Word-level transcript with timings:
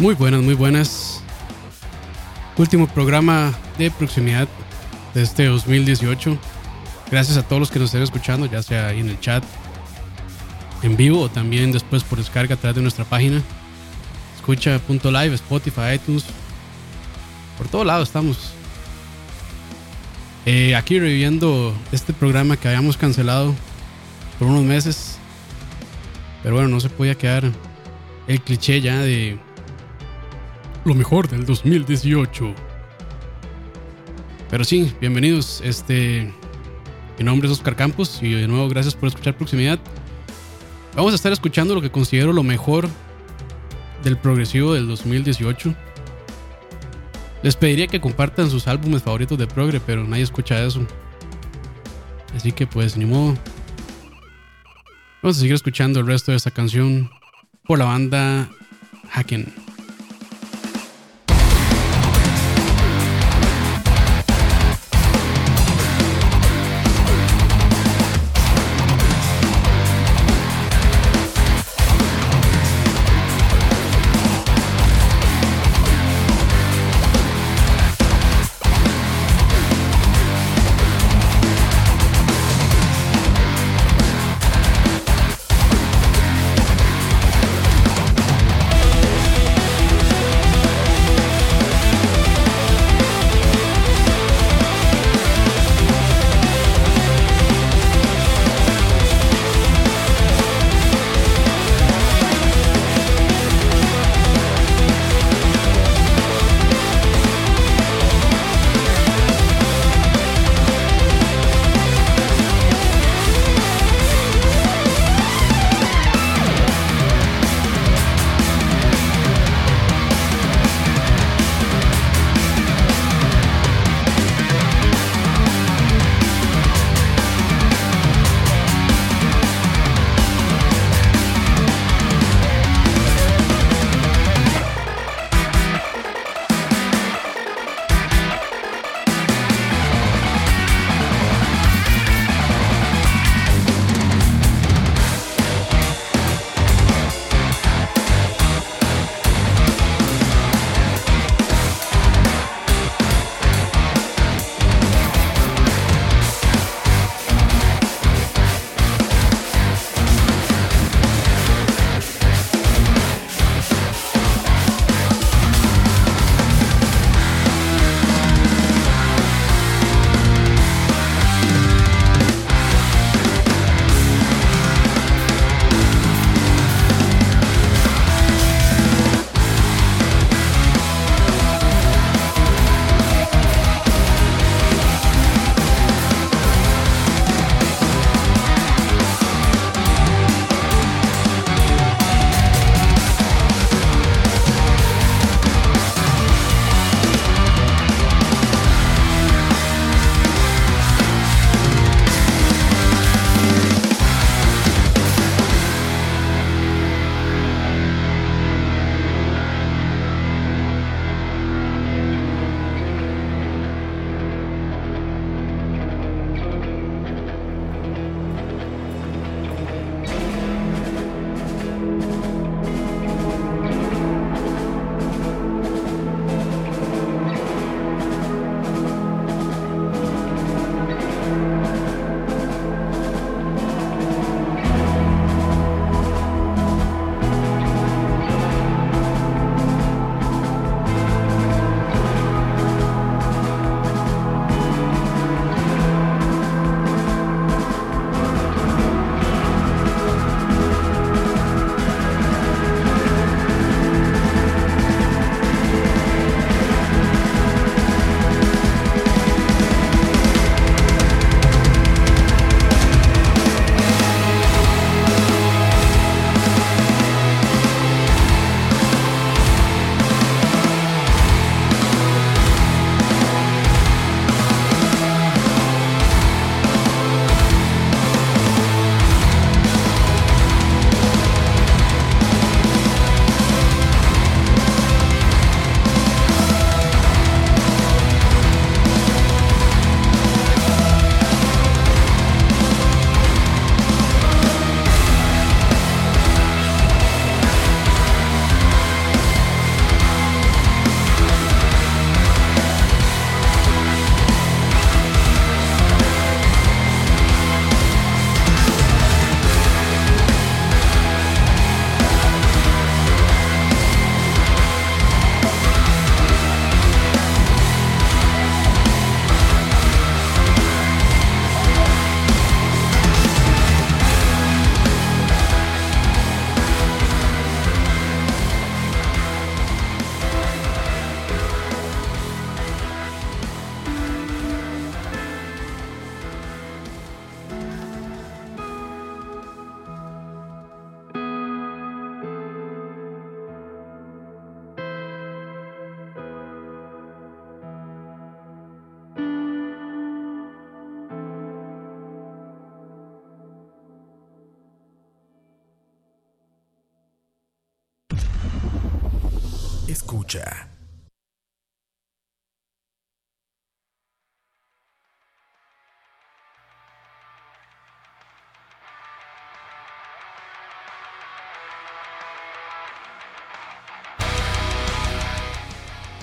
Muy 0.00 0.14
buenas, 0.14 0.40
muy 0.40 0.54
buenas. 0.54 1.20
Último 2.56 2.88
programa 2.88 3.52
de 3.76 3.90
proximidad 3.90 4.48
de 5.12 5.20
este 5.20 5.44
2018. 5.44 6.38
Gracias 7.10 7.36
a 7.36 7.42
todos 7.42 7.60
los 7.60 7.70
que 7.70 7.78
nos 7.78 7.88
estén 7.88 8.02
escuchando, 8.02 8.46
ya 8.46 8.62
sea 8.62 8.86
ahí 8.86 9.00
en 9.00 9.10
el 9.10 9.20
chat, 9.20 9.44
en 10.82 10.96
vivo 10.96 11.20
o 11.20 11.28
también 11.28 11.70
después 11.70 12.02
por 12.02 12.16
descarga 12.16 12.54
a 12.54 12.56
través 12.56 12.76
de 12.76 12.80
nuestra 12.80 13.04
página. 13.04 13.42
Escucha.live, 14.36 15.34
Spotify, 15.34 15.96
iTunes. 15.96 16.24
Por 17.58 17.68
todo 17.68 17.84
lado 17.84 18.02
estamos. 18.02 18.52
Eh, 20.46 20.76
aquí 20.76 20.98
reviviendo 20.98 21.74
este 21.92 22.14
programa 22.14 22.56
que 22.56 22.68
habíamos 22.68 22.96
cancelado 22.96 23.54
por 24.38 24.48
unos 24.48 24.64
meses. 24.64 25.18
Pero 26.42 26.54
bueno, 26.54 26.70
no 26.70 26.80
se 26.80 26.88
podía 26.88 27.16
quedar 27.16 27.52
el 28.28 28.40
cliché 28.40 28.80
ya 28.80 29.00
de 29.00 29.38
lo 30.84 30.94
mejor 30.94 31.28
del 31.28 31.44
2018. 31.44 32.54
Pero 34.50 34.64
sí, 34.64 34.92
bienvenidos. 35.00 35.60
Este, 35.64 36.32
mi 37.18 37.24
nombre 37.24 37.48
es 37.48 37.52
Oscar 37.52 37.76
Campos 37.76 38.20
y 38.22 38.32
de 38.32 38.48
nuevo 38.48 38.68
gracias 38.68 38.94
por 38.94 39.08
escuchar 39.08 39.36
Proximidad. 39.36 39.78
Vamos 40.96 41.12
a 41.12 41.16
estar 41.16 41.32
escuchando 41.32 41.74
lo 41.74 41.82
que 41.82 41.90
considero 41.90 42.32
lo 42.32 42.42
mejor 42.42 42.88
del 44.02 44.16
progresivo 44.16 44.74
del 44.74 44.88
2018. 44.88 45.74
Les 47.42 47.56
pediría 47.56 47.86
que 47.86 48.00
compartan 48.00 48.50
sus 48.50 48.66
álbumes 48.66 49.02
favoritos 49.02 49.38
de 49.38 49.46
progre, 49.46 49.80
pero 49.80 50.04
nadie 50.04 50.24
escucha 50.24 50.62
eso. 50.64 50.86
Así 52.34 52.52
que 52.52 52.66
pues 52.66 52.96
ni 52.96 53.04
modo. 53.04 53.36
Vamos 55.22 55.36
a 55.36 55.40
seguir 55.40 55.54
escuchando 55.54 56.00
el 56.00 56.06
resto 56.06 56.32
de 56.32 56.38
esta 56.38 56.50
canción 56.50 57.10
por 57.64 57.78
la 57.78 57.84
banda 57.84 58.48
Haken. 59.12 59.59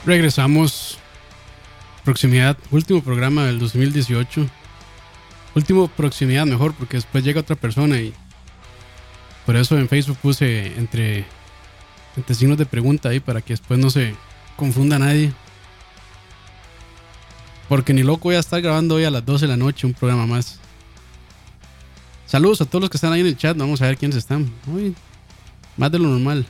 Regresamos. 0.08 0.98
Proximidad, 2.06 2.58
último 2.72 3.04
programa 3.04 3.44
del 3.44 3.60
2018. 3.60 4.48
Último 5.54 5.90
proximidad 5.90 6.46
mejor 6.46 6.74
porque 6.76 6.96
después 6.96 7.26
llega 7.26 7.42
otra 7.42 7.58
persona 7.58 8.00
y 8.00 8.14
por 9.46 9.58
eso 9.58 9.78
en 9.78 9.90
Facebook 9.90 10.18
puse 10.20 10.78
entre, 10.78 11.26
entre 12.16 12.36
signos 12.36 12.58
de 12.58 12.66
pregunta 12.66 13.10
ahí 13.10 13.20
para 13.20 13.42
que 13.42 13.52
después 13.52 13.78
no 13.82 13.90
se 13.90 14.16
confunda 14.56 14.98
nadie. 14.98 15.34
Porque 17.68 17.94
ni 17.94 18.02
loco 18.02 18.30
voy 18.30 18.36
a 18.36 18.40
estar 18.40 18.62
grabando 18.62 18.96
hoy 18.96 19.04
a 19.04 19.12
las 19.12 19.26
12 19.26 19.44
de 19.44 19.50
la 19.50 19.58
noche 19.58 19.88
un 19.88 19.94
programa 19.94 20.26
más. 20.26 20.58
Saludos 22.28 22.62
a 22.62 22.66
todos 22.66 22.84
los 22.84 22.90
que 22.90 22.96
están 22.96 23.12
ahí 23.12 23.20
en 23.20 23.28
el 23.28 23.36
chat. 23.36 23.58
Vamos 23.58 23.82
a 23.82 23.88
ver 23.88 23.98
quiénes 23.98 24.16
están. 24.20 24.50
Uy, 24.68 24.96
más 25.76 25.92
de 25.92 26.00
lo 26.00 26.08
normal. 26.08 26.46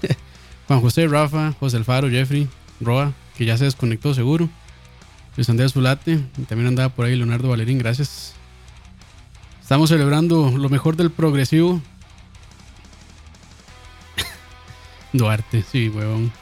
Juan 0.66 0.80
José, 0.80 1.06
Rafa, 1.08 1.52
José 1.60 1.76
Alfaro, 1.76 2.08
Jeffrey, 2.08 2.48
Roa, 2.84 3.12
que 3.36 3.44
ya 3.44 3.56
se 3.56 3.64
desconectó 3.64 4.14
seguro. 4.14 4.48
Luis 5.36 5.48
Andrés 5.48 5.72
Zulate, 5.72 6.20
y 6.36 6.42
también 6.42 6.68
andaba 6.68 6.90
por 6.90 7.06
ahí 7.06 7.16
Leonardo 7.16 7.48
Valerín, 7.48 7.78
gracias. 7.78 8.34
Estamos 9.60 9.88
celebrando 9.88 10.50
lo 10.50 10.68
mejor 10.68 10.96
del 10.96 11.10
progresivo. 11.10 11.80
Duarte, 15.12 15.62
sí, 15.62 15.88
huevón. 15.88 16.32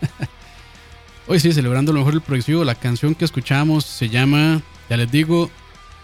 Hoy 1.26 1.40
sí, 1.40 1.52
celebrando 1.52 1.92
lo 1.92 1.98
mejor 1.98 2.12
del 2.12 2.22
progresivo. 2.22 2.62
La 2.62 2.76
canción 2.76 3.16
que 3.16 3.24
escuchamos 3.24 3.84
se 3.84 4.08
llama, 4.08 4.62
ya 4.88 4.96
les 4.96 5.10
digo, 5.10 5.50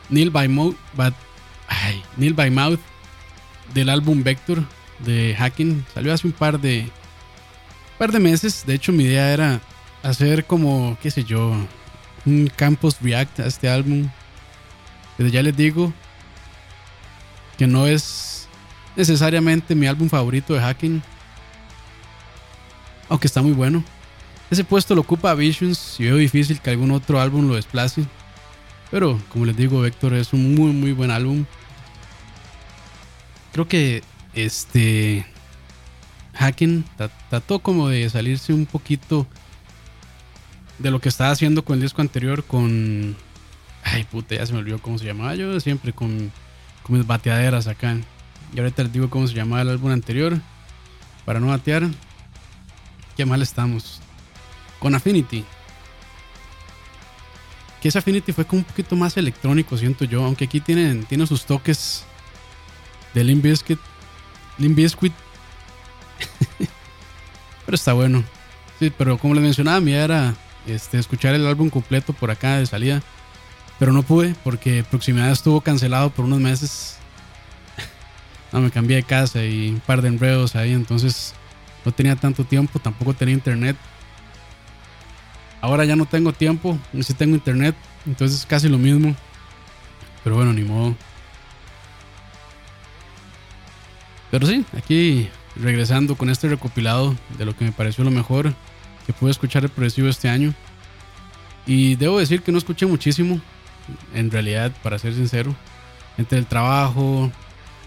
Neil 0.09 0.31
by 0.31 0.49
Mouth, 0.49 0.75
ay, 1.69 2.03
Neil 2.17 2.35
by 2.35 2.51
Mouth 2.51 2.81
del 3.73 3.89
álbum 3.89 4.25
Vector 4.25 4.65
de 4.99 5.37
Hacking. 5.39 5.85
Salió 5.95 6.13
hace 6.13 6.27
un 6.27 6.33
par 6.33 6.61
de, 6.61 6.91
par 8.03 8.11
de 8.11 8.19
meses. 8.19 8.65
De 8.67 8.75
hecho, 8.75 8.91
mi 8.91 9.05
idea 9.05 9.33
era 9.33 9.61
hacer 10.03 10.45
como, 10.45 10.99
qué 11.01 11.09
sé 11.09 11.23
yo, 11.23 11.55
un 12.27 12.51
campus 12.57 12.97
react 13.01 13.39
a 13.39 13.47
este 13.47 13.69
álbum. 13.69 14.09
Pero 15.17 15.29
ya 15.29 15.41
les 15.41 15.57
digo 15.57 15.93
que 17.57 17.69
no 17.69 17.87
es 17.87 18.49
necesariamente 18.97 19.77
mi 19.77 19.87
álbum 19.87 20.09
favorito 20.09 20.53
de 20.53 20.59
hacking. 20.59 21.01
Aunque 23.09 23.29
está 23.29 23.41
muy 23.41 23.53
bueno. 23.53 23.85
Ese 24.51 24.65
puesto 24.65 24.97
lo 24.97 25.03
ocupa 25.03 25.33
Visions 25.35 26.01
y 26.01 26.07
veo 26.07 26.17
difícil 26.17 26.61
que 26.61 26.71
algún 26.71 26.91
otro 26.91 27.21
álbum 27.21 27.47
lo 27.47 27.55
desplace. 27.55 28.05
Pero 28.91 29.23
como 29.29 29.45
les 29.45 29.57
digo, 29.57 29.81
Vector 29.81 30.15
es 30.15 30.33
un 30.33 30.57
muy 30.57 30.73
muy 30.73 30.91
buen 30.91 31.13
álbum. 31.13 31.45
Creo 33.53 33.69
que 33.69 34.03
este 34.35 35.25
Hacking 36.35 36.85
trató 37.29 37.59
como 37.59 37.89
de 37.89 38.09
salirse 38.09 38.53
un 38.53 38.67
poquito 38.67 39.27
de 40.79 40.91
lo 40.91 41.01
que 41.01 41.09
estaba 41.09 41.31
haciendo 41.31 41.65
con 41.65 41.77
el 41.77 41.83
disco 41.83 42.01
anterior 42.01 42.45
con... 42.45 43.17
Ay, 43.85 44.05
puta, 44.05 44.37
ya 44.37 44.47
se 44.47 44.53
me 44.53 44.61
olvidó 44.61 44.79
cómo 44.79 44.99
se 44.99 45.05
llamaba. 45.05 45.35
Yo 45.35 45.59
siempre 45.61 45.93
con, 45.93 46.33
con 46.83 46.97
mis 46.97 47.07
bateaderas 47.07 47.67
acá. 47.67 47.97
Y 48.55 48.59
ahorita 48.59 48.85
les 48.85 48.93
digo 48.93 49.11
cómo 49.11 49.27
se 49.27 49.35
llamaba 49.35 49.63
el 49.63 49.71
álbum 49.71 49.91
anterior. 49.91 50.39
Para 51.25 51.41
no 51.41 51.49
batear. 51.49 51.89
Qué 53.17 53.27
mal 53.27 53.43
estamos. 53.43 54.01
Con 54.79 54.95
Affinity. 54.95 55.45
Que 57.81 57.89
ese 57.89 57.99
Affinity 57.99 58.33
fue 58.33 58.45
como 58.45 58.61
un 58.61 58.65
poquito 58.65 58.95
más 58.95 59.17
electrónico, 59.17 59.77
siento 59.77 60.05
yo. 60.05 60.25
Aunque 60.25 60.45
aquí 60.45 60.61
tienen, 60.61 61.05
tiene 61.05 61.27
sus 61.27 61.45
toques 61.45 62.05
de 63.15 63.25
Limp 63.25 63.43
Bizkit. 63.43 63.79
Limp. 64.59 64.79
Está 67.75 67.93
bueno. 67.93 68.25
Sí, 68.79 68.93
pero 68.97 69.19
como 69.19 69.35
les 69.35 69.43
mencionaba, 69.43 69.81
mi 69.81 69.93
era 69.93 70.35
este, 70.67 70.99
escuchar 70.99 71.35
el 71.35 71.47
álbum 71.47 71.71
completo 71.71 72.13
por 72.13 72.31
acá 72.31 72.59
de 72.59 72.67
salida. 72.67 73.03
Pero 73.79 73.93
no 73.93 74.03
pude 74.03 74.35
porque 74.45 74.85
Proximidad 74.85 75.31
estuvo 75.31 75.61
cancelado 75.61 76.11
por 76.11 76.25
unos 76.25 76.41
meses. 76.41 76.99
no, 78.53 78.61
me 78.61 78.71
cambié 78.71 78.97
de 78.97 79.03
casa 79.03 79.45
y 79.45 79.71
un 79.71 79.81
par 79.81 80.03
de 80.03 80.09
enredos 80.09 80.57
ahí, 80.57 80.73
entonces 80.73 81.35
no 81.85 81.93
tenía 81.93 82.17
tanto 82.17 82.45
tiempo, 82.45 82.79
tampoco 82.79 83.15
tenía 83.15 83.35
internet. 83.35 83.77
Ahora 85.61 85.85
ya 85.85 85.97
no 85.97 86.07
tengo 86.07 86.33
tiempo, 86.33 86.79
no 86.93 87.03
sí 87.03 87.15
tengo 87.15 87.37
internet, 87.37 87.77
entonces 88.05 88.41
es 88.41 88.47
casi 88.47 88.69
lo 88.69 88.79
mismo. 88.79 89.15
Pero 90.25 90.37
bueno, 90.37 90.53
ni 90.53 90.63
modo. 90.63 90.97
Pero 94.31 94.47
sí, 94.47 94.65
aquí 94.77 95.29
regresando 95.57 96.17
con 96.17 96.31
este 96.31 96.49
recopilado 96.49 97.15
de 97.39 97.45
lo 97.45 97.57
que 97.57 97.65
me 97.65 97.73
pareció 97.73 98.05
lo 98.05 98.11
mejor 98.11 98.55
que 99.07 99.13
pude 99.13 99.31
escuchar 99.31 99.65
el 99.65 99.71
progresivo 99.71 100.09
este 100.09 100.29
año. 100.29 100.55
Y 101.67 101.97
debo 101.97 102.19
decir 102.19 102.43
que 102.43 102.53
no 102.53 102.59
escuché 102.59 102.87
muchísimo, 102.87 103.41
en 104.15 104.31
realidad, 104.31 104.73
para 104.83 104.99
ser 104.99 105.15
sincero. 105.15 105.55
Entre 106.19 106.39
el 106.39 106.47
trabajo, 106.47 107.31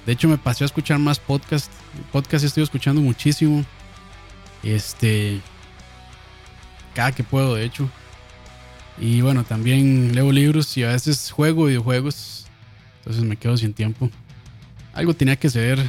de 0.05 0.13
hecho 0.13 0.27
me 0.27 0.37
pasé 0.37 0.63
a 0.63 0.65
escuchar 0.65 0.99
más 0.99 1.19
podcast. 1.19 1.71
Podcast 2.11 2.45
estoy 2.45 2.63
escuchando 2.63 3.01
muchísimo. 3.01 3.65
Este, 4.63 5.41
cada 6.93 7.11
que 7.11 7.23
puedo, 7.23 7.55
de 7.55 7.65
hecho. 7.65 7.89
Y 8.97 9.21
bueno, 9.21 9.43
también 9.43 10.15
leo 10.15 10.31
libros 10.31 10.75
y 10.77 10.83
a 10.83 10.89
veces 10.89 11.31
juego 11.31 11.65
videojuegos. 11.65 12.45
Entonces 12.99 13.23
me 13.23 13.35
quedo 13.35 13.57
sin 13.57 13.73
tiempo. 13.73 14.09
Algo 14.93 15.13
tenía 15.13 15.35
que 15.35 15.49
ser. 15.49 15.85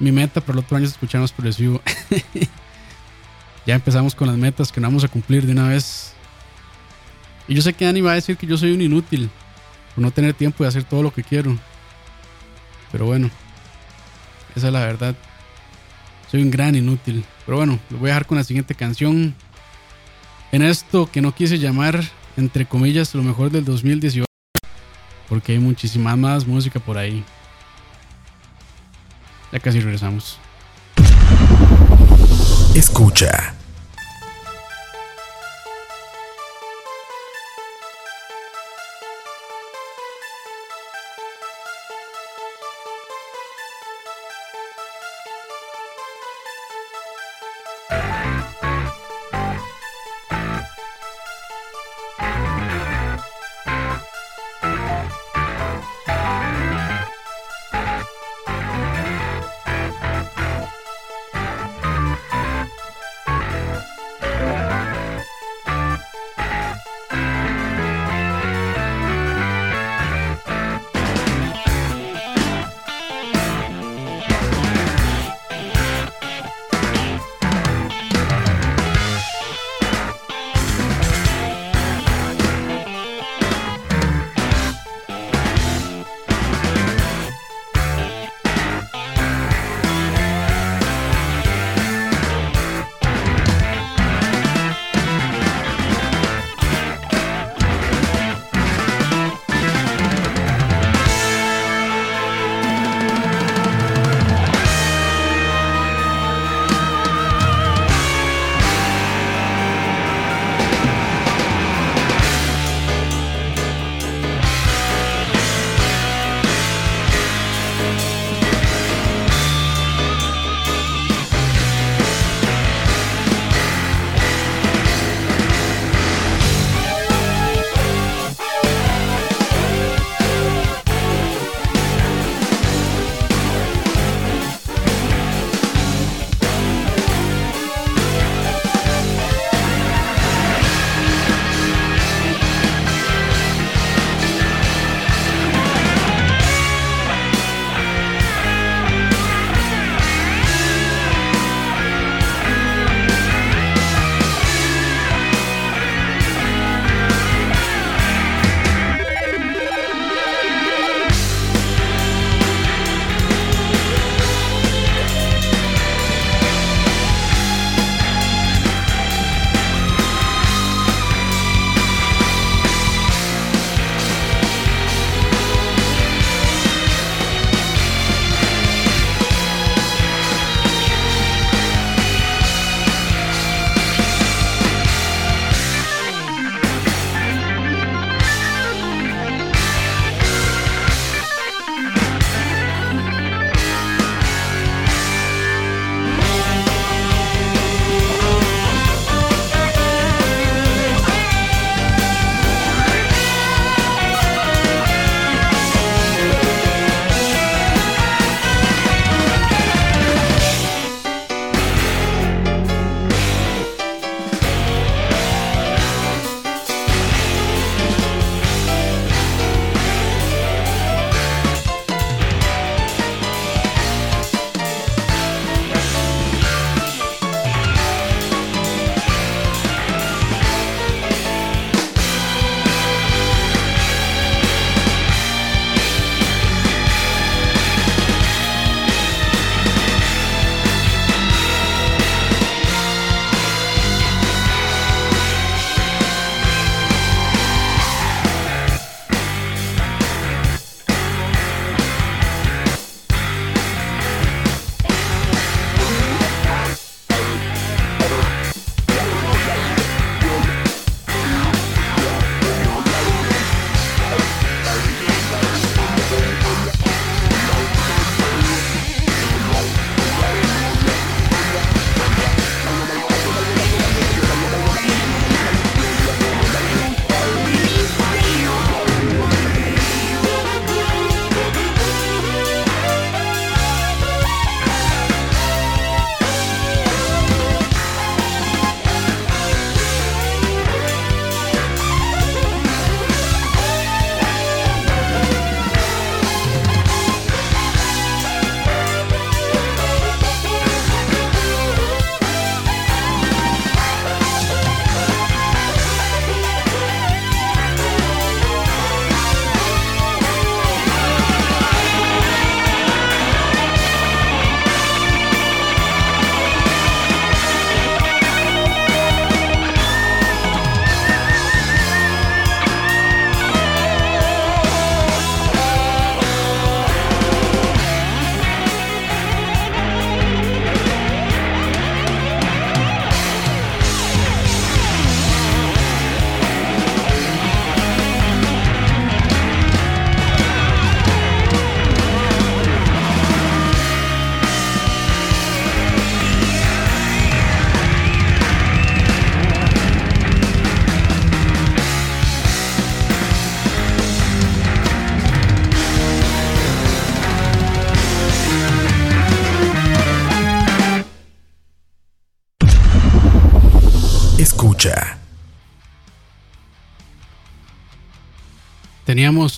Mi 0.00 0.10
meta 0.10 0.40
para 0.40 0.58
el 0.58 0.64
otro 0.64 0.78
año 0.78 0.86
es 0.86 0.92
escuchar 0.92 1.20
más 1.20 1.30
progresivo. 1.30 1.80
ya 3.66 3.74
empezamos 3.74 4.14
con 4.14 4.28
las 4.28 4.36
metas 4.36 4.72
que 4.72 4.80
no 4.80 4.88
vamos 4.88 5.04
a 5.04 5.08
cumplir 5.08 5.44
de 5.46 5.52
una 5.52 5.68
vez. 5.68 6.14
Y 7.46 7.54
yo 7.54 7.60
sé 7.60 7.74
que 7.74 7.84
Dani 7.84 8.00
va 8.00 8.12
a 8.12 8.14
decir 8.14 8.38
que 8.38 8.46
yo 8.46 8.56
soy 8.56 8.72
un 8.72 8.80
inútil 8.80 9.28
por 9.94 10.02
no 10.02 10.10
tener 10.10 10.32
tiempo 10.32 10.64
de 10.64 10.68
hacer 10.68 10.84
todo 10.84 11.02
lo 11.02 11.12
que 11.12 11.22
quiero. 11.22 11.54
Pero 12.90 13.04
bueno, 13.04 13.30
esa 14.56 14.68
es 14.68 14.72
la 14.72 14.80
verdad. 14.80 15.14
Soy 16.30 16.42
un 16.42 16.50
gran 16.50 16.74
inútil. 16.74 17.24
Pero 17.44 17.58
bueno, 17.58 17.78
lo 17.90 17.98
voy 17.98 18.08
a 18.08 18.14
dejar 18.14 18.26
con 18.26 18.38
la 18.38 18.44
siguiente 18.44 18.74
canción. 18.74 19.34
En 20.50 20.62
esto 20.62 21.10
que 21.10 21.20
no 21.20 21.34
quise 21.34 21.58
llamar, 21.58 22.02
entre 22.38 22.64
comillas, 22.64 23.14
lo 23.14 23.22
mejor 23.22 23.50
del 23.50 23.64
2018. 23.66 24.24
Porque 25.28 25.52
hay 25.52 25.58
muchísima 25.58 26.16
más 26.16 26.46
música 26.46 26.80
por 26.80 26.96
ahí. 26.96 27.22
Ya 29.52 29.60
casi 29.60 29.80
regresamos. 29.80 30.38
Escucha. 32.74 33.54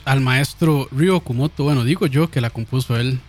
Al 0.04 0.20
maestro 0.20 0.88
Ryo 0.92 1.20
Kumoto, 1.20 1.64
bueno, 1.64 1.84
digo 1.84 2.06
yo 2.06 2.30
que 2.30 2.40
la 2.40 2.50
compuso 2.50 2.96
él. 2.96 3.20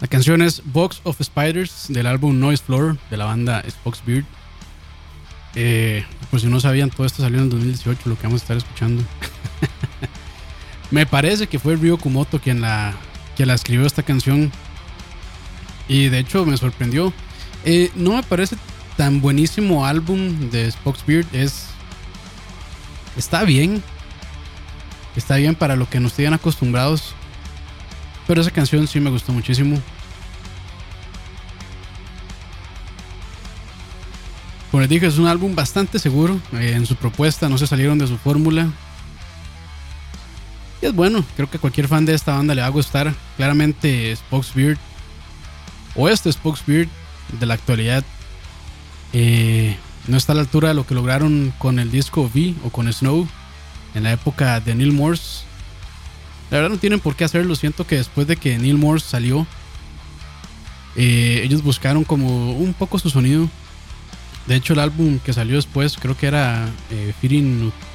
La 0.00 0.06
canción 0.06 0.40
es 0.40 0.62
Box 0.64 1.02
of 1.04 1.20
Spiders 1.22 1.86
del 1.88 2.06
álbum 2.06 2.40
Noise 2.40 2.62
Floor 2.64 2.98
de 3.10 3.16
la 3.18 3.26
banda 3.26 3.62
Spoxbeard. 3.68 4.24
Eh, 5.54 6.04
por 6.30 6.40
si 6.40 6.46
no 6.46 6.60
sabían, 6.60 6.88
todo 6.88 7.06
esto 7.06 7.22
salió 7.22 7.38
en 7.38 7.44
el 7.44 7.50
2018, 7.50 8.08
lo 8.08 8.16
que 8.16 8.22
vamos 8.22 8.40
a 8.40 8.44
estar 8.44 8.56
escuchando. 8.56 9.04
Me 10.90 11.04
parece 11.04 11.46
que 11.46 11.58
fue 11.58 11.76
Ryo 11.76 11.98
Kumoto 11.98 12.40
quien 12.40 12.62
la, 12.62 12.94
quien 13.36 13.48
la 13.48 13.54
escribió 13.54 13.86
esta 13.86 14.02
canción. 14.02 14.50
Y 15.88 16.08
de 16.08 16.20
hecho 16.20 16.46
me 16.46 16.56
sorprendió. 16.56 17.12
Eh, 17.64 17.90
no 17.94 18.16
me 18.16 18.22
parece 18.22 18.56
tan 18.96 19.20
buenísimo 19.20 19.84
álbum 19.84 20.50
de 20.50 20.70
Spoxbeard. 20.70 21.26
Es. 21.34 21.66
Está 23.16 23.44
bien. 23.44 23.82
Está 25.16 25.36
bien 25.36 25.54
para 25.54 25.76
lo 25.76 25.88
que 25.88 26.00
nos 26.00 26.14
tienen 26.14 26.34
acostumbrados. 26.34 27.14
Pero 28.26 28.40
esa 28.40 28.50
canción 28.50 28.86
sí 28.86 29.00
me 29.00 29.10
gustó 29.10 29.32
muchísimo. 29.32 29.80
Como 34.70 34.82
les 34.82 34.90
dije, 34.90 35.06
es 35.06 35.18
un 35.18 35.26
álbum 35.26 35.54
bastante 35.54 35.98
seguro 35.98 36.40
eh, 36.52 36.74
en 36.76 36.86
su 36.86 36.94
propuesta, 36.94 37.48
no 37.48 37.58
se 37.58 37.66
salieron 37.66 37.98
de 37.98 38.06
su 38.06 38.16
fórmula. 38.18 38.68
Y 40.80 40.86
es 40.86 40.94
bueno, 40.94 41.24
creo 41.34 41.50
que 41.50 41.56
a 41.56 41.60
cualquier 41.60 41.88
fan 41.88 42.06
de 42.06 42.14
esta 42.14 42.36
banda 42.36 42.54
le 42.54 42.60
va 42.60 42.68
a 42.68 42.70
gustar. 42.70 43.12
Claramente 43.36 44.14
Spokesbeard 44.14 44.78
o 45.96 46.08
este 46.08 46.32
Spokesbeard 46.32 46.88
de 47.40 47.46
la 47.46 47.54
actualidad 47.54 48.04
eh, 49.12 49.76
no 50.06 50.16
está 50.16 50.32
a 50.32 50.36
la 50.36 50.42
altura 50.42 50.68
de 50.68 50.74
lo 50.74 50.86
que 50.86 50.94
lograron 50.94 51.52
con 51.58 51.80
el 51.80 51.90
disco 51.90 52.22
V 52.22 52.54
o 52.64 52.70
con 52.70 52.90
Snow 52.92 53.26
en 53.94 54.02
la 54.02 54.12
época 54.12 54.60
de 54.60 54.74
Neil 54.74 54.92
Morse. 54.92 55.44
La 56.50 56.58
verdad 56.58 56.70
no 56.70 56.78
tienen 56.78 57.00
por 57.00 57.14
qué 57.14 57.24
hacerlo. 57.24 57.54
Siento 57.54 57.86
que 57.86 57.96
después 57.96 58.26
de 58.26 58.36
que 58.36 58.58
Neil 58.58 58.76
Morse 58.76 59.08
salió, 59.08 59.46
eh, 60.96 61.42
ellos 61.44 61.62
buscaron 61.62 62.04
como 62.04 62.52
un 62.52 62.74
poco 62.74 62.98
su 62.98 63.10
sonido. 63.10 63.48
De 64.46 64.56
hecho, 64.56 64.72
el 64.72 64.80
álbum 64.80 65.18
que 65.20 65.32
salió 65.32 65.56
después 65.56 65.96
creo 65.96 66.16
que 66.16 66.26
era 66.26 66.68
eh, 66.90 67.14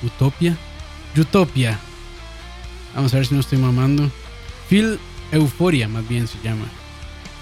Utopia. 0.04 0.58
Utopia. 1.18 1.80
Vamos 2.96 3.14
a 3.14 3.18
ver 3.18 3.26
si 3.26 3.34
no 3.34 3.42
estoy 3.42 3.58
mamando. 3.58 4.10
Feel 4.70 5.00
Euphoria, 5.32 5.88
más 5.88 6.08
bien 6.08 6.28
se 6.28 6.38
llama. 6.44 6.66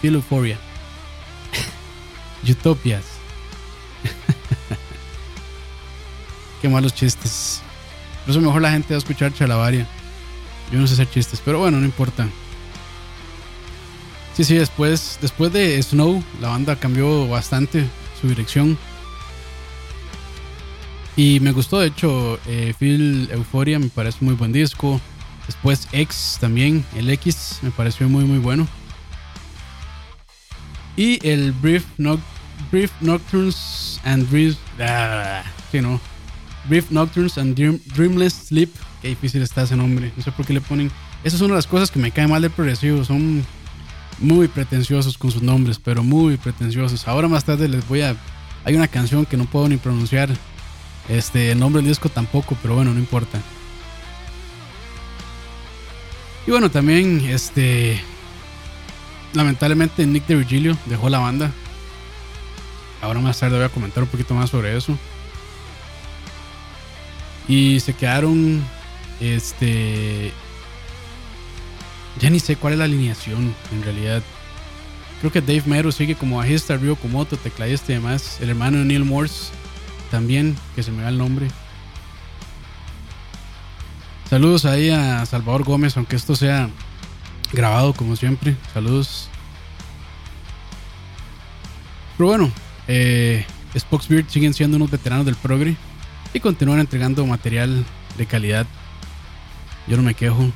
Feel 0.01 0.15
Euphoria. 0.15 0.57
Utopias. 2.49 3.03
Qué 6.61 6.69
malos 6.69 6.93
chistes. 6.93 7.61
Por 8.25 8.31
eso 8.31 8.41
mejor 8.41 8.61
la 8.61 8.71
gente 8.71 8.93
va 8.93 8.95
a 8.95 8.99
escuchar 8.99 9.33
Chalabaria. 9.33 9.87
Yo 10.71 10.79
no 10.79 10.87
sé 10.87 10.93
hacer 10.93 11.09
chistes, 11.09 11.41
pero 11.43 11.59
bueno, 11.59 11.79
no 11.79 11.85
importa. 11.85 12.27
Sí, 14.35 14.43
sí, 14.43 14.55
después, 14.55 15.19
después 15.21 15.53
de 15.53 15.81
Snow, 15.81 16.23
la 16.41 16.49
banda 16.49 16.75
cambió 16.75 17.27
bastante 17.27 17.87
su 18.19 18.27
dirección. 18.27 18.77
Y 21.15 21.39
me 21.41 21.51
gustó, 21.51 21.79
de 21.79 21.87
hecho, 21.87 22.39
eh, 22.47 22.73
Phil 22.79 23.29
Euphoria 23.31 23.77
me 23.77 23.89
parece 23.89 24.17
muy 24.21 24.33
buen 24.33 24.51
disco. 24.51 24.99
Después 25.45 25.87
X 25.91 26.37
también, 26.39 26.85
el 26.95 27.09
X 27.09 27.59
me 27.61 27.69
pareció 27.69 28.09
muy 28.09 28.23
muy 28.23 28.39
bueno. 28.39 28.67
Y 30.95 31.19
el 31.27 31.51
Brief, 31.51 31.83
Brief 32.71 32.91
Nocturnes 33.01 33.99
and 34.03 34.29
Brief, 34.29 34.57
ah, 34.79 35.43
sí, 35.71 35.81
no. 35.81 35.99
Brief 36.65 36.89
Nocturnes 36.91 37.37
and 37.37 37.55
Dreamless 37.55 38.33
Sleep. 38.33 38.69
Qué 39.01 39.09
difícil 39.09 39.41
está 39.41 39.63
ese 39.63 39.75
nombre. 39.75 40.11
No 40.15 40.23
sé 40.23 40.31
por 40.31 40.45
qué 40.45 40.53
le 40.53 40.61
ponen. 40.61 40.91
Esa 41.23 41.35
es 41.35 41.41
una 41.41 41.53
de 41.53 41.57
las 41.57 41.67
cosas 41.67 41.91
que 41.91 41.99
me 41.99 42.11
cae 42.11 42.27
mal 42.27 42.41
de 42.41 42.49
progresivo. 42.49 43.03
Son 43.03 43.45
muy 44.19 44.47
pretenciosos 44.47 45.17
con 45.17 45.31
sus 45.31 45.41
nombres, 45.41 45.79
pero 45.79 46.03
muy 46.03 46.37
pretenciosos. 46.37 47.07
Ahora 47.07 47.27
más 47.27 47.43
tarde 47.43 47.67
les 47.67 47.87
voy 47.87 48.01
a. 48.01 48.15
Hay 48.65 48.75
una 48.75 48.87
canción 48.87 49.25
que 49.25 49.37
no 49.37 49.45
puedo 49.45 49.67
ni 49.67 49.77
pronunciar. 49.77 50.29
Este, 51.09 51.51
el 51.51 51.59
nombre 51.59 51.81
del 51.81 51.89
disco 51.89 52.07
tampoco, 52.07 52.57
pero 52.61 52.75
bueno, 52.75 52.93
no 52.93 52.99
importa. 52.99 53.41
Y 56.47 56.51
bueno, 56.51 56.71
también, 56.71 57.21
este. 57.25 58.01
Lamentablemente, 59.33 60.05
Nick 60.05 60.27
de 60.27 60.35
Virgilio 60.35 60.77
dejó 60.85 61.09
la 61.09 61.19
banda. 61.19 61.51
Ahora 63.01 63.19
más 63.19 63.39
tarde 63.39 63.57
voy 63.57 63.65
a 63.65 63.69
comentar 63.69 64.03
un 64.03 64.09
poquito 64.09 64.33
más 64.33 64.49
sobre 64.49 64.77
eso. 64.77 64.97
Y 67.47 67.79
se 67.79 67.93
quedaron. 67.93 68.63
Este. 69.19 70.31
Ya 72.19 72.29
ni 72.29 72.39
sé 72.39 72.55
cuál 72.55 72.73
es 72.73 72.79
la 72.79 72.85
alineación, 72.85 73.55
en 73.71 73.83
realidad. 73.83 74.21
Creo 75.19 75.31
que 75.31 75.41
Dave 75.41 75.63
Mero 75.65 75.91
sigue 75.91 76.15
como 76.15 76.37
bajista, 76.37 76.75
Ryo 76.75 76.95
Kumoto, 76.95 77.37
tecladista 77.37 77.91
y 77.91 77.95
demás. 77.95 78.39
El 78.41 78.49
hermano 78.49 78.79
de 78.79 78.85
Neil 78.85 79.05
Morse 79.05 79.51
también, 80.11 80.55
que 80.75 80.83
se 80.83 80.91
me 80.91 81.01
da 81.01 81.09
el 81.09 81.17
nombre. 81.17 81.47
Saludos 84.29 84.65
ahí 84.65 84.89
a 84.89 85.25
Salvador 85.25 85.63
Gómez, 85.63 85.95
aunque 85.95 86.15
esto 86.15 86.35
sea 86.35 86.69
grabado 87.51 87.93
como 87.93 88.15
siempre. 88.15 88.55
Saludos. 88.73 89.29
Pero 92.17 92.27
bueno, 92.27 92.51
eh, 92.87 93.45
Spoxbeard 93.77 94.29
siguen 94.29 94.53
siendo 94.53 94.77
unos 94.77 94.91
veteranos 94.91 95.25
del 95.25 95.35
Progre 95.35 95.75
y 96.33 96.39
continúan 96.39 96.79
entregando 96.79 97.25
material 97.25 97.85
de 98.17 98.25
calidad. 98.25 98.65
Yo 99.87 99.97
no 99.97 100.03
me 100.03 100.15
quejo. 100.15 100.51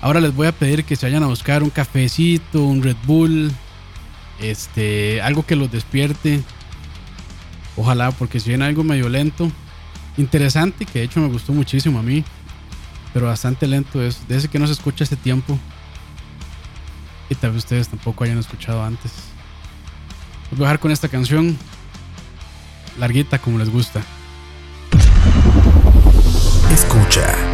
Ahora 0.00 0.20
les 0.20 0.34
voy 0.34 0.46
a 0.46 0.52
pedir 0.52 0.84
que 0.84 0.96
se 0.96 1.06
vayan 1.06 1.22
a 1.22 1.28
buscar 1.28 1.62
un 1.62 1.70
cafecito, 1.70 2.62
un 2.62 2.82
Red 2.82 2.96
Bull, 3.06 3.50
este, 4.40 5.22
algo 5.22 5.46
que 5.46 5.56
los 5.56 5.70
despierte. 5.70 6.42
Ojalá, 7.76 8.10
porque 8.10 8.40
si 8.40 8.50
viene 8.50 8.66
algo 8.66 8.84
medio 8.84 9.08
lento, 9.08 9.50
interesante, 10.16 10.84
que 10.84 11.00
de 11.00 11.04
hecho 11.06 11.20
me 11.20 11.28
gustó 11.28 11.52
muchísimo 11.52 11.98
a 11.98 12.02
mí, 12.02 12.24
pero 13.12 13.26
bastante 13.26 13.66
lento 13.66 14.02
es, 14.02 14.28
de 14.28 14.36
ese 14.36 14.48
que 14.48 14.58
no 14.58 14.66
se 14.66 14.74
escucha 14.74 15.04
hace 15.04 15.16
tiempo. 15.16 15.58
Y 17.30 17.34
tal 17.34 17.52
vez 17.52 17.64
ustedes 17.64 17.88
tampoco 17.88 18.24
hayan 18.24 18.38
escuchado 18.38 18.84
antes. 18.84 19.12
Voy 20.50 20.60
a 20.60 20.64
dejar 20.64 20.78
con 20.78 20.90
esta 20.90 21.08
canción, 21.08 21.56
larguita 22.98 23.38
como 23.38 23.58
les 23.58 23.70
gusta. 23.70 24.02
Escucha. 26.94 27.53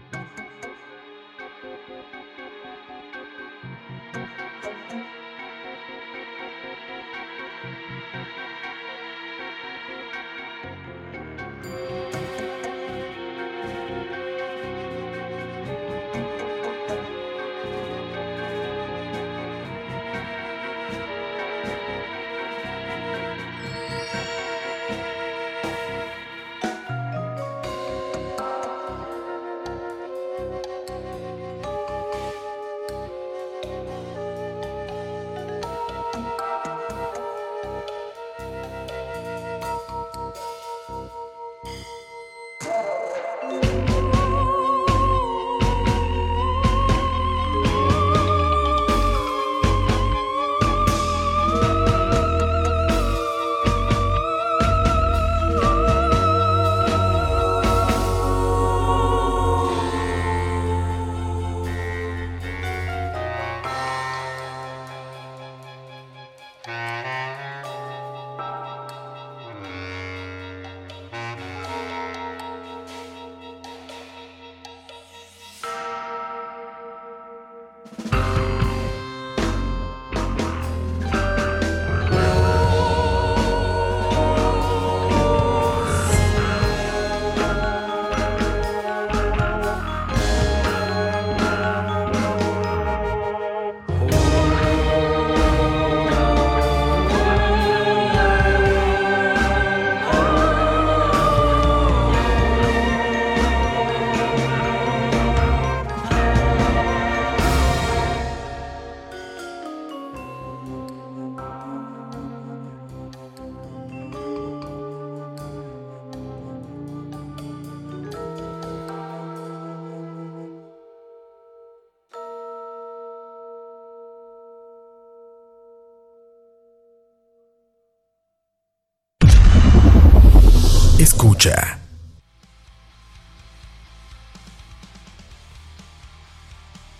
Escucha. 131.01 131.79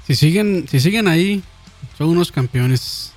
Si 0.07 0.15
siguen, 0.15 0.67
si 0.67 0.79
siguen 0.79 1.07
ahí, 1.07 1.43
son 1.99 2.09
unos 2.09 2.31
campeones. 2.31 3.13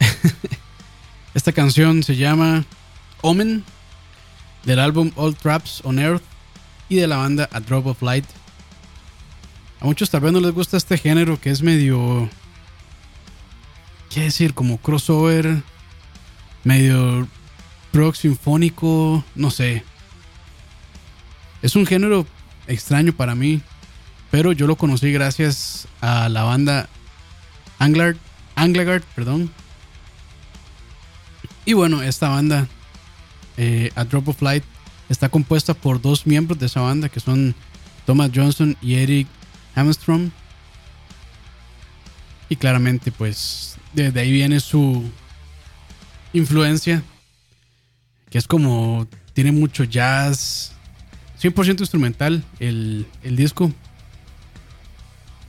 Esta 1.34 1.52
canción 1.52 2.02
se 2.02 2.16
llama 2.16 2.64
Omen 3.20 3.62
del 4.64 4.80
álbum 4.80 5.12
All 5.14 5.36
Traps 5.36 5.82
on 5.84 6.00
Earth 6.00 6.24
y 6.88 6.96
de 6.96 7.06
la 7.06 7.18
banda 7.18 7.48
A 7.52 7.60
Drop 7.60 7.86
of 7.86 8.02
Light. 8.02 8.26
A 9.78 9.84
muchos 9.84 10.10
tal 10.10 10.22
vez 10.22 10.32
no 10.32 10.40
les 10.40 10.52
gusta 10.52 10.76
este 10.76 10.98
género 10.98 11.40
que 11.40 11.50
es 11.50 11.62
medio. 11.62 12.28
¿Qué 14.12 14.22
decir? 14.22 14.54
Como 14.54 14.78
crossover, 14.78 15.62
medio 16.64 17.28
rock 17.92 18.14
sinfónico, 18.14 19.24
no 19.34 19.50
sé. 19.50 19.84
Es 21.62 21.76
un 21.76 21.86
género 21.86 22.26
extraño 22.66 23.12
para 23.12 23.34
mí, 23.34 23.60
pero 24.30 24.52
yo 24.52 24.66
lo 24.66 24.76
conocí 24.76 25.12
gracias 25.12 25.88
a 26.00 26.28
la 26.28 26.44
banda 26.44 26.88
Anglar, 27.78 28.16
Anglagard, 28.54 29.02
perdón. 29.14 29.50
Y 31.64 31.72
bueno, 31.72 32.02
esta 32.02 32.28
banda, 32.28 32.68
eh, 33.56 33.90
A 33.94 34.04
Drop 34.04 34.28
of 34.28 34.42
Light, 34.42 34.64
está 35.08 35.28
compuesta 35.28 35.74
por 35.74 36.00
dos 36.00 36.26
miembros 36.26 36.58
de 36.58 36.66
esa 36.66 36.80
banda 36.80 37.08
que 37.08 37.20
son 37.20 37.54
Thomas 38.06 38.30
Johnson 38.34 38.76
y 38.80 38.94
Eric 38.94 39.26
Hamstrom. 39.74 40.30
Y 42.48 42.56
claramente, 42.56 43.12
pues, 43.12 43.76
desde 43.92 44.20
ahí 44.20 44.32
viene 44.32 44.60
su 44.60 45.08
influencia 46.32 47.02
que 48.30 48.38
es 48.38 48.46
como, 48.46 49.06
tiene 49.34 49.52
mucho 49.52 49.84
jazz, 49.84 50.72
100% 51.42 51.80
instrumental 51.80 52.44
el, 52.58 53.06
el, 53.22 53.36
disco. 53.36 53.72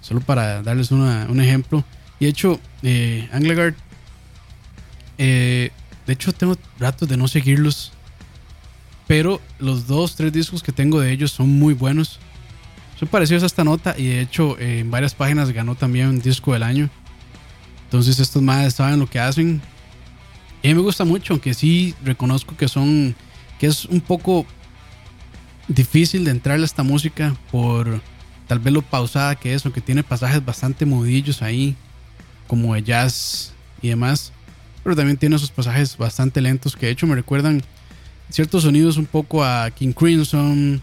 Solo 0.02 0.22
para 0.22 0.64
darles 0.64 0.92
un 0.92 1.40
ejemplo. 1.40 1.84
Y 2.20 2.26
de 2.26 2.30
hecho, 2.32 2.60
eh, 2.84 3.30
eh, 5.18 5.72
de 6.08 6.14
hecho 6.14 6.34
tengo 6.34 6.56
ratos 6.80 7.08
de 7.08 7.18
no 7.18 7.28
seguirlos. 7.28 7.92
Pero 9.08 9.42
los 9.60 9.88
dos, 9.88 10.16
tres 10.16 10.32
discos 10.32 10.64
que 10.64 10.72
tengo 10.72 11.00
de 11.00 11.12
ellos 11.12 11.32
son 11.32 11.50
muy 11.50 11.74
buenos. 11.74 12.20
Son 13.00 13.08
parecidos 13.10 13.44
a 13.44 13.48
esta 13.48 13.64
nota 13.64 13.96
y 13.98 14.08
de 14.08 14.22
hecho 14.22 14.58
eh, 14.60 14.80
en 14.80 14.92
varias 14.92 15.16
páginas 15.16 15.52
ganó 15.52 15.76
también 15.76 16.08
un 16.08 16.22
disco 16.22 16.54
del 16.54 16.64
año. 16.64 16.90
Entonces 17.86 18.20
estos 18.20 18.42
más 18.42 18.76
saben 18.76 19.00
lo 19.00 19.08
que 19.08 19.20
hacen 19.20 19.62
y 20.62 20.68
a 20.68 20.72
mí 20.72 20.76
me 20.76 20.82
gusta 20.82 21.04
mucho, 21.06 21.34
aunque 21.34 21.54
sí 21.54 21.96
reconozco 22.04 22.56
que 22.56 22.68
son. 22.68 23.16
que 23.60 23.68
es 23.68 23.86
un 23.86 24.02
poco 24.02 24.46
difícil 25.68 26.26
de 26.26 26.32
entrarle 26.32 26.64
a 26.64 26.66
esta 26.66 26.84
música 26.84 27.36
por 27.52 28.02
tal 28.48 28.60
vez 28.60 28.74
lo 28.74 28.82
pausada 28.82 29.36
que 29.36 29.54
es, 29.54 29.66
aunque 29.66 29.82
tiene 29.82 30.04
pasajes 30.04 30.44
bastante 30.44 30.86
mudillos 30.86 31.42
ahí, 31.42 31.76
como 32.48 32.74
de 32.74 32.84
jazz 32.84 33.54
y 33.82 33.90
demás. 33.90 34.34
Pero 34.84 34.96
también 34.96 35.18
tiene 35.18 35.36
esos 35.36 35.52
pasajes 35.52 35.98
bastante 35.98 36.42
lentos 36.42 36.76
que 36.76 36.88
de 36.88 36.92
hecho 36.92 37.08
me 37.08 37.16
recuerdan 37.16 37.64
ciertos 38.30 38.64
sonidos 38.64 38.98
un 38.98 39.06
poco 39.06 39.44
a 39.44 39.70
King 39.72 39.94
Crimson, 39.94 40.82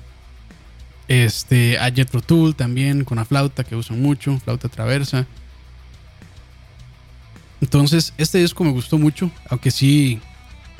este, 1.08 1.78
a 1.78 1.90
Jethro 1.90 2.20
Tull 2.20 2.54
también, 2.54 3.04
con 3.04 3.16
la 3.16 3.24
flauta 3.24 3.64
que 3.64 3.76
usan 3.76 4.00
mucho, 4.00 4.38
flauta 4.38 4.68
traversa. 4.68 5.26
Entonces, 7.60 8.12
este 8.18 8.38
disco 8.38 8.64
me 8.64 8.70
gustó 8.70 8.98
mucho, 8.98 9.30
aunque 9.48 9.70
sí, 9.70 10.20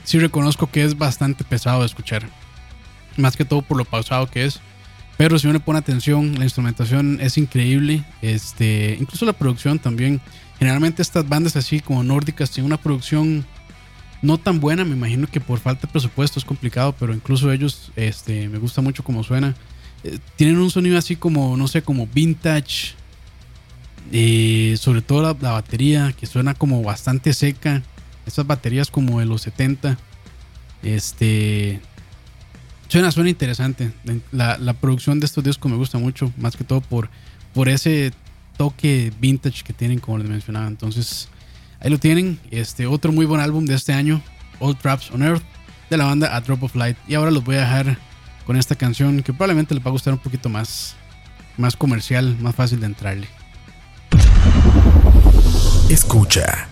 sí 0.05 0.18
reconozco 0.18 0.70
que 0.70 0.85
es 0.85 0.97
bastante 0.97 1.45
pesado 1.45 1.81
de 1.81 1.87
escuchar. 1.87 2.29
Más 3.16 3.37
que 3.37 3.45
todo 3.45 3.62
por 3.62 3.76
lo 3.76 3.85
pausado 3.85 4.29
que 4.29 4.45
es. 4.45 4.61
Pero 5.16 5.37
si 5.39 5.49
uno 5.49 5.59
pone 5.59 5.81
atención, 5.81 6.39
la 6.39 6.45
instrumentación 6.45 7.18
es 7.20 7.37
increíble. 7.37 8.05
Este, 8.22 8.97
incluso 9.01 9.24
la 9.26 9.33
producción 9.33 9.81
también. 9.81 10.20
Generalmente 10.61 11.03
estas 11.03 11.29
bandas 11.29 11.57
así 11.57 11.81
como 11.81 12.05
nórdicas 12.05 12.51
tienen 12.51 12.66
una 12.66 12.81
producción 12.81 13.45
no 14.22 14.39
tan 14.39 14.61
buena. 14.61 14.85
Me 14.85 14.95
imagino 14.95 15.26
que 15.26 15.41
por 15.41 15.59
falta 15.59 15.87
de 15.87 15.93
presupuesto 15.93 16.39
es 16.39 16.45
complicado, 16.45 16.95
pero 16.99 17.12
incluso 17.12 17.51
ellos 17.51 17.91
este, 17.97 18.49
me 18.49 18.59
gusta 18.59 18.81
mucho 18.81 19.03
cómo 19.03 19.24
suena. 19.24 19.57
Eh, 20.05 20.18
tienen 20.37 20.59
un 20.59 20.70
sonido 20.70 20.97
así 20.97 21.16
como, 21.16 21.57
no 21.57 21.66
sé, 21.66 21.83
como 21.83 22.07
vintage 22.07 22.95
eh, 24.12 24.76
sobre 24.78 25.02
todo 25.02 25.22
la, 25.22 25.52
batería, 25.52 26.12
que 26.12 26.26
suena 26.26 26.54
como 26.54 26.82
bastante 26.82 27.32
seca. 27.32 27.82
Esas 28.26 28.46
baterías 28.46 28.90
como 28.90 29.20
de 29.20 29.26
los 29.26 29.42
70. 29.42 29.98
Este. 30.82 31.80
Suena, 32.88 33.11
suena 33.11 33.30
interesante. 33.30 33.92
La, 34.32 34.72
producción 34.74 35.20
de 35.20 35.26
estos 35.26 35.44
discos 35.44 35.70
me 35.70 35.76
gusta 35.76 35.98
mucho. 35.98 36.32
Más 36.36 36.56
que 36.56 36.64
todo 36.64 36.80
por, 36.80 37.11
por 37.54 37.68
ese 37.68 38.12
toque 38.56 39.12
vintage 39.20 39.62
que 39.62 39.72
tienen, 39.72 39.98
como 39.98 40.18
les 40.18 40.28
mencionaba. 40.28 40.66
Entonces, 40.66 41.28
ahí 41.80 41.90
lo 41.90 41.98
tienen. 41.98 42.38
Este 42.50 42.86
otro 42.86 43.12
muy 43.12 43.26
buen 43.26 43.40
álbum 43.40 43.64
de 43.66 43.74
este 43.74 43.92
año, 43.92 44.22
All 44.59 44.76
Traps 44.76 45.11
on 45.11 45.22
Earth, 45.22 45.42
de 45.90 45.96
la 45.96 46.04
banda 46.04 46.34
A 46.34 46.40
Drop 46.40 46.62
of 46.62 46.74
Light. 46.76 46.96
Y 47.06 47.14
ahora 47.14 47.30
los 47.30 47.44
voy 47.44 47.56
a 47.56 47.61
dejar 47.61 47.98
con 48.46 48.56
esta 48.56 48.74
canción 48.74 49.22
que 49.22 49.34
probablemente 49.34 49.74
les 49.74 49.84
va 49.84 49.88
a 49.88 49.92
gustar 49.92 50.14
un 50.14 50.20
poquito 50.20 50.48
más, 50.48 50.96
más 51.59 51.76
comercial, 51.76 52.36
más 52.40 52.54
fácil 52.54 52.80
de 52.80 52.86
entrarle. 52.86 53.38
Escucha. 55.89 56.68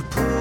you 0.00 0.06
pour 0.08 0.39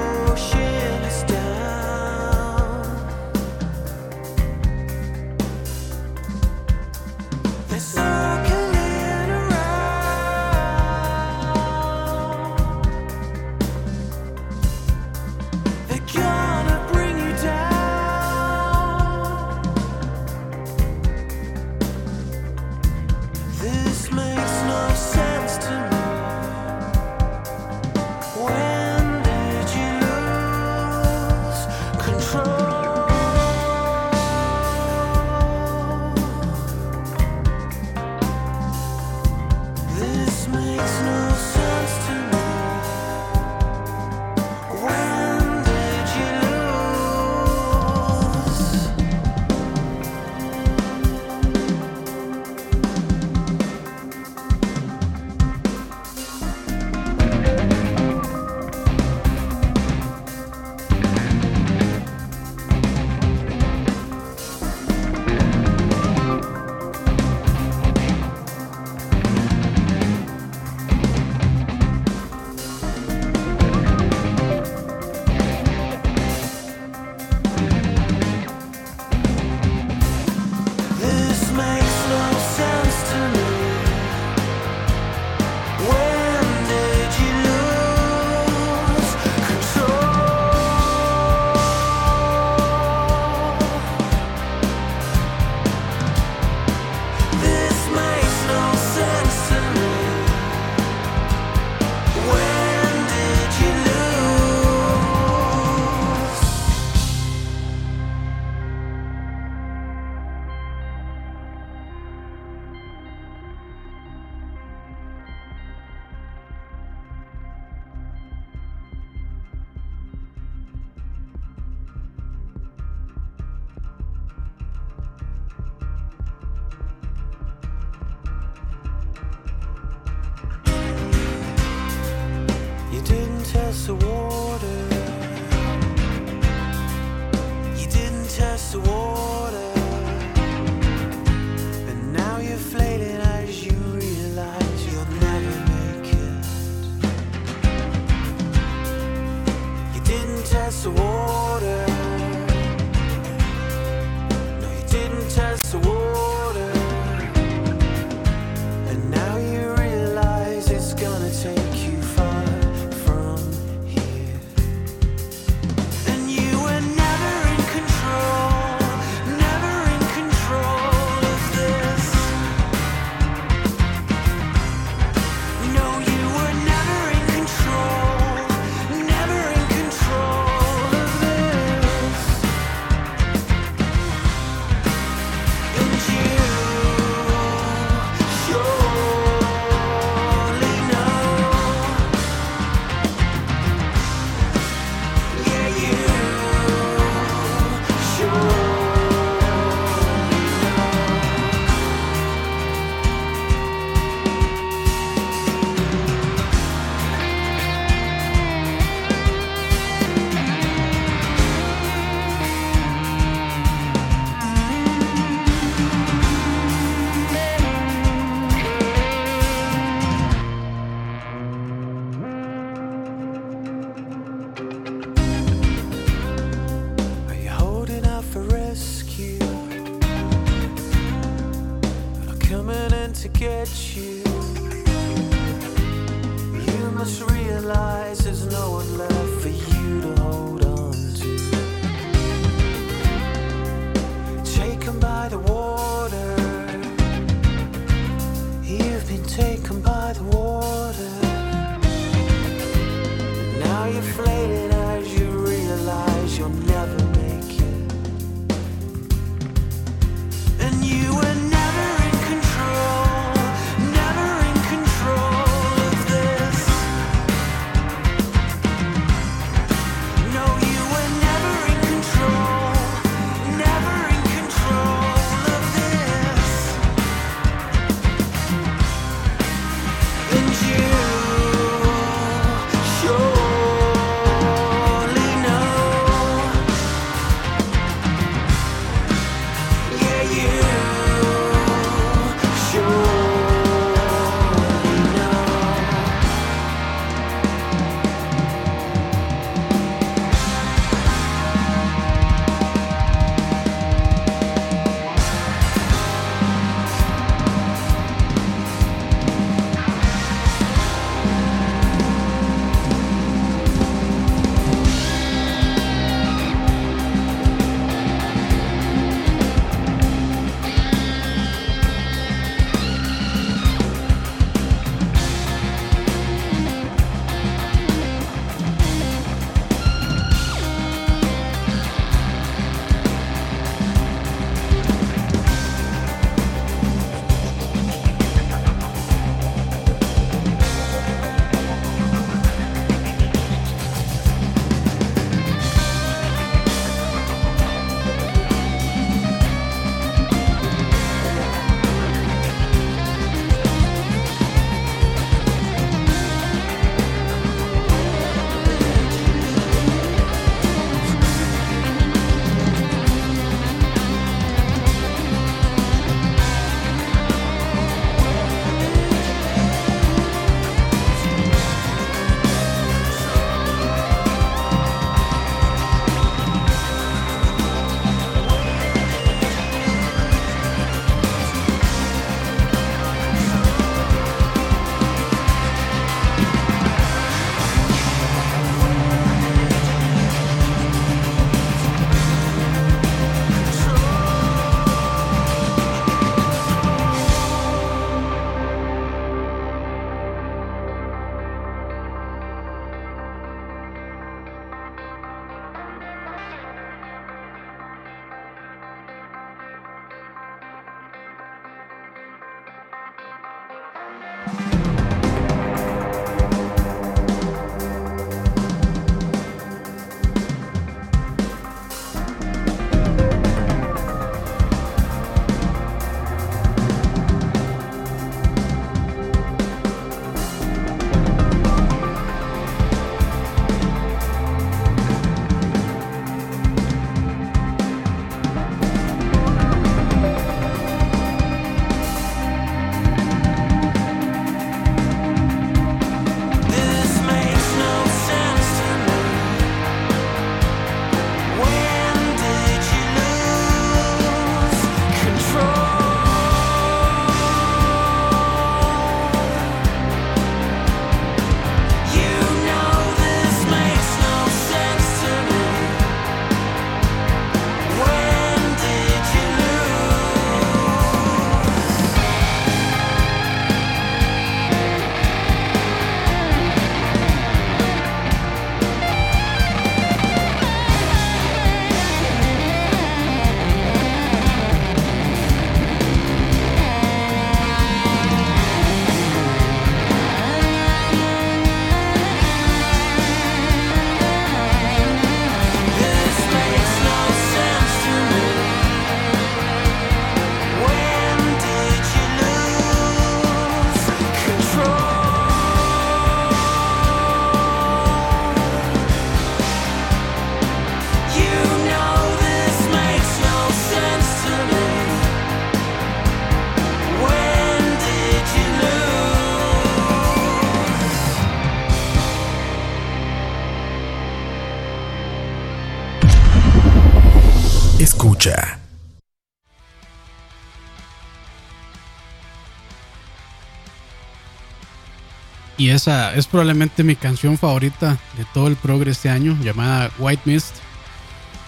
Y 535.80 535.92
esa 535.92 536.36
es 536.36 536.46
probablemente 536.46 537.06
mi 537.06 537.16
canción 537.16 537.58
favorita 537.58 538.20
de 538.38 538.46
todo 538.54 538.68
el 538.68 538.76
progre 538.76 539.12
este 539.12 539.30
año, 539.30 539.58
llamada 539.64 540.12
White 540.20 540.42
Mist, 540.44 540.76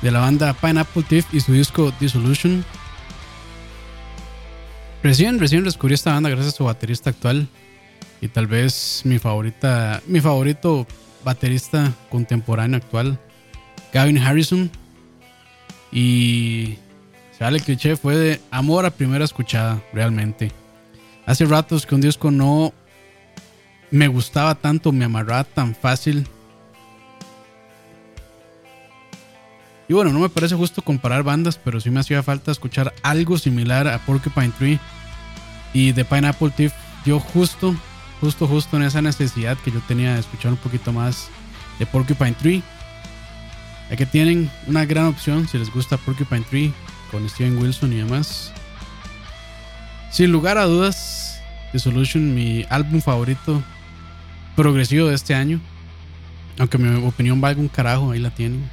de 0.02 0.12
la 0.12 0.20
banda 0.20 0.54
Pineapple 0.54 1.04
Thief 1.04 1.34
y 1.34 1.40
su 1.40 1.54
disco 1.54 1.94
Dissolution. 1.98 2.66
Recién, 5.02 5.40
recién 5.40 5.64
descubrí 5.64 5.94
esta 5.94 6.12
banda 6.12 6.30
gracias 6.30 6.54
a 6.54 6.58
su 6.58 6.66
baterista 6.66 7.12
actual 7.12 7.48
y 8.20 8.28
tal 8.28 8.48
vez 8.48 9.02
mi 9.06 9.18
favorita, 9.18 10.02
mi 10.06 10.20
favorito 10.20 10.86
baterista 11.24 11.94
contemporáneo 12.10 12.78
actual, 12.78 13.18
Gavin 13.94 14.18
Harrison. 14.18 14.70
Y 15.90 16.80
sale 17.40 17.60
el 17.60 17.64
cliché 17.64 17.96
fue 17.96 18.18
de 18.18 18.42
amor 18.52 18.86
a 18.86 18.92
primera 18.92 19.24
escuchada, 19.24 19.82
realmente. 19.94 20.52
Hace 21.26 21.46
ratos 21.46 21.86
que 21.86 21.96
un 21.96 22.02
disco 22.02 22.30
no 22.30 22.74
me 23.92 24.08
gustaba 24.08 24.56
tanto, 24.56 24.92
me 24.92 25.06
amarraba 25.06 25.44
tan 25.44 25.76
fácil. 25.76 26.26
Y 29.88 29.94
bueno, 29.94 30.14
no 30.14 30.20
me 30.20 30.30
parece 30.30 30.56
justo 30.56 30.82
comparar 30.82 31.24
bandas, 31.24 31.58
pero 31.58 31.82
sí 31.82 31.90
me 31.90 32.00
hacía 32.00 32.24
falta 32.24 32.52
escuchar 32.52 32.94
algo 33.04 33.38
similar 33.38 33.90
a 33.90 34.00
Porcupine 34.00 34.54
Tree 34.58 34.80
y 35.74 35.92
The 35.92 36.06
Pineapple 36.06 36.52
Thief. 36.52 36.72
Yo 37.06 37.20
justo, 37.20 37.76
justo, 38.22 38.48
justo 38.48 38.78
en 38.78 38.84
esa 38.84 39.02
necesidad 39.02 39.58
que 39.58 39.72
yo 39.72 39.82
tenía 39.82 40.14
de 40.14 40.22
escuchar 40.22 40.54
un 40.54 40.58
poquito 40.58 40.94
más 40.94 41.28
de 41.78 41.86
Porcupine 41.86 42.32
Tree. 42.34 42.64
Aquí 43.92 44.06
tienen 44.06 44.50
una 44.68 44.86
gran 44.86 45.08
opción 45.08 45.50
si 45.50 45.58
les 45.58 45.70
gusta 45.74 45.98
Porcupine 45.98 46.46
Tree 46.50 46.74
con 47.12 47.28
Steven 47.28 47.58
Wilson 47.58 47.92
y 47.92 47.98
demás. 47.98 48.54
Sin 50.10 50.32
lugar 50.32 50.58
a 50.58 50.64
dudas, 50.64 51.42
The 51.74 51.80
Solution, 51.80 52.34
mi 52.34 52.66
álbum 52.70 53.02
favorito 53.02 53.62
progresivo 54.56 55.08
de 55.08 55.16
este 55.16 55.36
año. 55.36 55.60
Aunque 56.60 56.78
mi 56.78 57.06
opinión 57.06 57.42
valga 57.42 57.62
un 57.62 57.68
carajo, 57.68 58.12
ahí 58.12 58.20
la 58.20 58.32
tienen. 58.32 58.70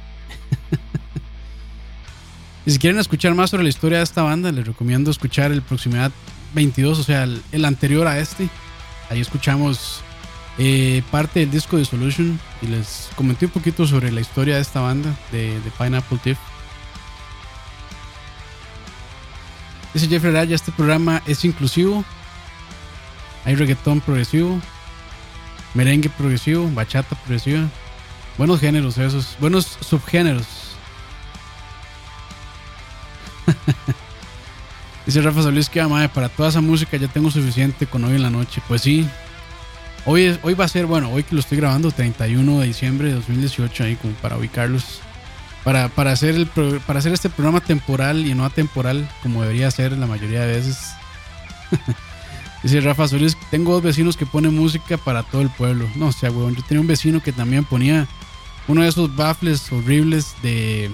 y 2.65 2.71
si 2.71 2.79
quieren 2.79 2.99
escuchar 2.99 3.33
más 3.33 3.49
sobre 3.49 3.63
la 3.63 3.69
historia 3.69 3.99
de 3.99 4.03
esta 4.03 4.21
banda, 4.21 4.51
les 4.51 4.65
recomiendo 4.65 5.11
escuchar 5.11 5.51
el 5.51 5.61
Proximidad 5.61 6.11
22, 6.53 6.99
o 6.99 7.03
sea, 7.03 7.23
el, 7.23 7.65
anterior 7.65 8.07
a 8.07 8.19
este. 8.19 8.49
Ahí 9.09 9.21
escuchamos 9.21 10.01
eh, 10.57 11.01
parte 11.09 11.39
del 11.39 11.51
disco 11.51 11.77
de 11.77 11.85
Solution 11.85 12.39
y 12.61 12.67
les 12.67 13.09
comenté 13.15 13.45
un 13.45 13.51
poquito 13.51 13.87
sobre 13.87 14.11
la 14.11 14.21
historia 14.21 14.55
de 14.55 14.61
esta 14.61 14.81
banda, 14.81 15.15
de, 15.31 15.59
de 15.59 15.71
Pineapple 15.77 16.19
Thief. 16.23 16.37
Dice 19.93 20.07
Jeffrey 20.07 20.31
Raya, 20.31 20.55
este 20.55 20.71
programa 20.71 21.23
es 21.25 21.43
inclusivo. 21.45 22.05
Hay 23.45 23.55
reggaetón 23.55 24.01
progresivo, 24.01 24.59
merengue 25.73 26.09
progresivo, 26.09 26.69
bachata 26.73 27.15
progresiva. 27.15 27.67
Buenos 28.37 28.59
géneros 28.59 28.97
esos, 28.97 29.35
buenos 29.39 29.77
subgéneros. 29.81 30.45
Dice 35.05 35.21
Rafa 35.21 35.41
Solís 35.41 35.69
que 35.69 35.83
madre, 35.83 36.09
para 36.09 36.29
toda 36.29 36.49
esa 36.49 36.61
música 36.61 36.97
ya 36.97 37.07
tengo 37.07 37.31
suficiente 37.31 37.87
con 37.87 38.03
hoy 38.03 38.15
en 38.15 38.21
la 38.21 38.29
noche. 38.29 38.61
Pues 38.67 38.81
sí. 38.81 39.07
Hoy, 40.05 40.37
hoy 40.43 40.53
va 40.53 40.65
a 40.65 40.69
ser, 40.69 40.85
bueno, 40.85 41.11
hoy 41.11 41.23
que 41.23 41.35
lo 41.35 41.41
estoy 41.41 41.57
grabando, 41.57 41.91
31 41.91 42.59
de 42.59 42.67
diciembre 42.67 43.09
de 43.09 43.15
2018, 43.15 43.83
ahí 43.83 43.95
como 43.95 44.13
para 44.15 44.37
ubicarlos. 44.37 45.01
Para, 45.63 45.89
para, 45.89 46.11
hacer 46.11 46.35
el, 46.35 46.47
para 46.47 46.99
hacer 46.99 47.11
este 47.11 47.29
programa 47.29 47.59
temporal 47.59 48.25
y 48.25 48.33
no 48.33 48.45
atemporal, 48.45 49.09
como 49.21 49.41
debería 49.41 49.69
ser 49.71 49.91
la 49.93 50.07
mayoría 50.07 50.41
de 50.41 50.53
veces. 50.53 50.79
Dice 52.63 52.81
Rafa 52.81 53.07
Solís, 53.07 53.37
tengo 53.51 53.73
dos 53.73 53.83
vecinos 53.83 54.17
que 54.17 54.25
ponen 54.25 54.55
música 54.55 54.97
para 54.97 55.23
todo 55.23 55.41
el 55.41 55.49
pueblo. 55.49 55.87
No, 55.95 56.07
o 56.07 56.11
sea, 56.11 56.29
weón, 56.29 56.55
yo 56.55 56.63
tenía 56.63 56.81
un 56.81 56.87
vecino 56.87 57.21
que 57.21 57.31
también 57.31 57.63
ponía 57.63 58.07
uno 58.67 58.81
de 58.81 58.89
esos 58.89 59.15
baffles 59.15 59.71
horribles 59.71 60.35
de 60.43 60.91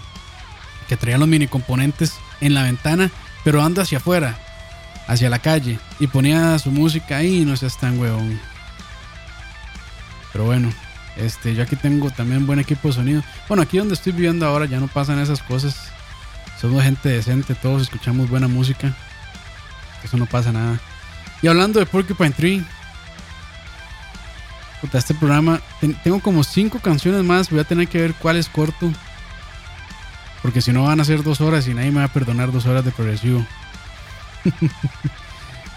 que 0.88 0.96
traían 0.96 1.20
los 1.20 1.30
mini 1.30 1.48
componentes 1.48 2.14
en 2.40 2.54
la 2.54 2.64
ventana, 2.64 3.10
pero 3.44 3.64
anda 3.64 3.82
hacia 3.82 3.98
afuera, 3.98 4.38
hacia 5.08 5.30
la 5.30 5.40
calle, 5.40 5.80
y 6.00 6.08
ponía 6.08 6.60
su 6.60 6.70
música 6.70 7.18
ahí 7.18 7.42
y 7.42 7.46
no 7.46 7.58
seas 7.58 7.78
tan 7.80 8.00
weón. 8.00 8.40
Pero 10.32 10.46
bueno, 10.46 10.72
este, 11.18 11.56
yo 11.56 11.64
aquí 11.64 11.76
tengo 11.76 12.12
también 12.12 12.46
buen 12.46 12.60
equipo 12.60 12.90
de 12.90 12.94
sonido. 12.94 13.24
Bueno, 13.48 13.64
aquí 13.64 13.78
donde 13.78 13.96
estoy 13.96 14.12
viviendo 14.12 14.46
ahora 14.46 14.66
ya 14.66 14.80
no 14.80 14.88
pasan 14.88 15.18
esas 15.18 15.42
cosas. 15.42 15.92
Somos 16.62 16.84
gente 16.84 17.10
decente, 17.10 17.56
todos 17.56 17.82
escuchamos 17.82 18.30
buena 18.30 18.48
música. 18.48 18.96
Eso 20.04 20.18
no 20.18 20.26
pasa 20.28 20.52
nada. 20.52 20.80
Y 21.42 21.48
hablando 21.48 21.80
de 21.80 21.86
Porcupine 21.86 22.32
Tree, 22.32 22.66
puta, 24.82 24.98
este 24.98 25.14
programa, 25.14 25.62
ten- 25.80 25.96
tengo 26.04 26.20
como 26.20 26.44
cinco 26.44 26.80
canciones 26.80 27.24
más. 27.24 27.50
Voy 27.50 27.60
a 27.60 27.64
tener 27.66 27.88
que 27.88 28.00
ver 28.02 28.14
cuál 28.16 28.38
es 28.38 28.50
corto. 28.50 28.92
Porque 30.42 30.62
si 30.62 30.72
no 30.72 30.84
van 30.84 31.00
a 31.00 31.06
ser 31.06 31.24
dos 31.24 31.42
horas 31.42 31.68
y 31.68 31.74
nadie 31.74 31.92
me 31.92 32.00
va 32.00 32.06
a 32.06 32.14
perdonar 32.14 32.52
dos 32.52 32.66
horas 32.66 32.86
de 32.86 32.92
progresivo. 32.92 33.46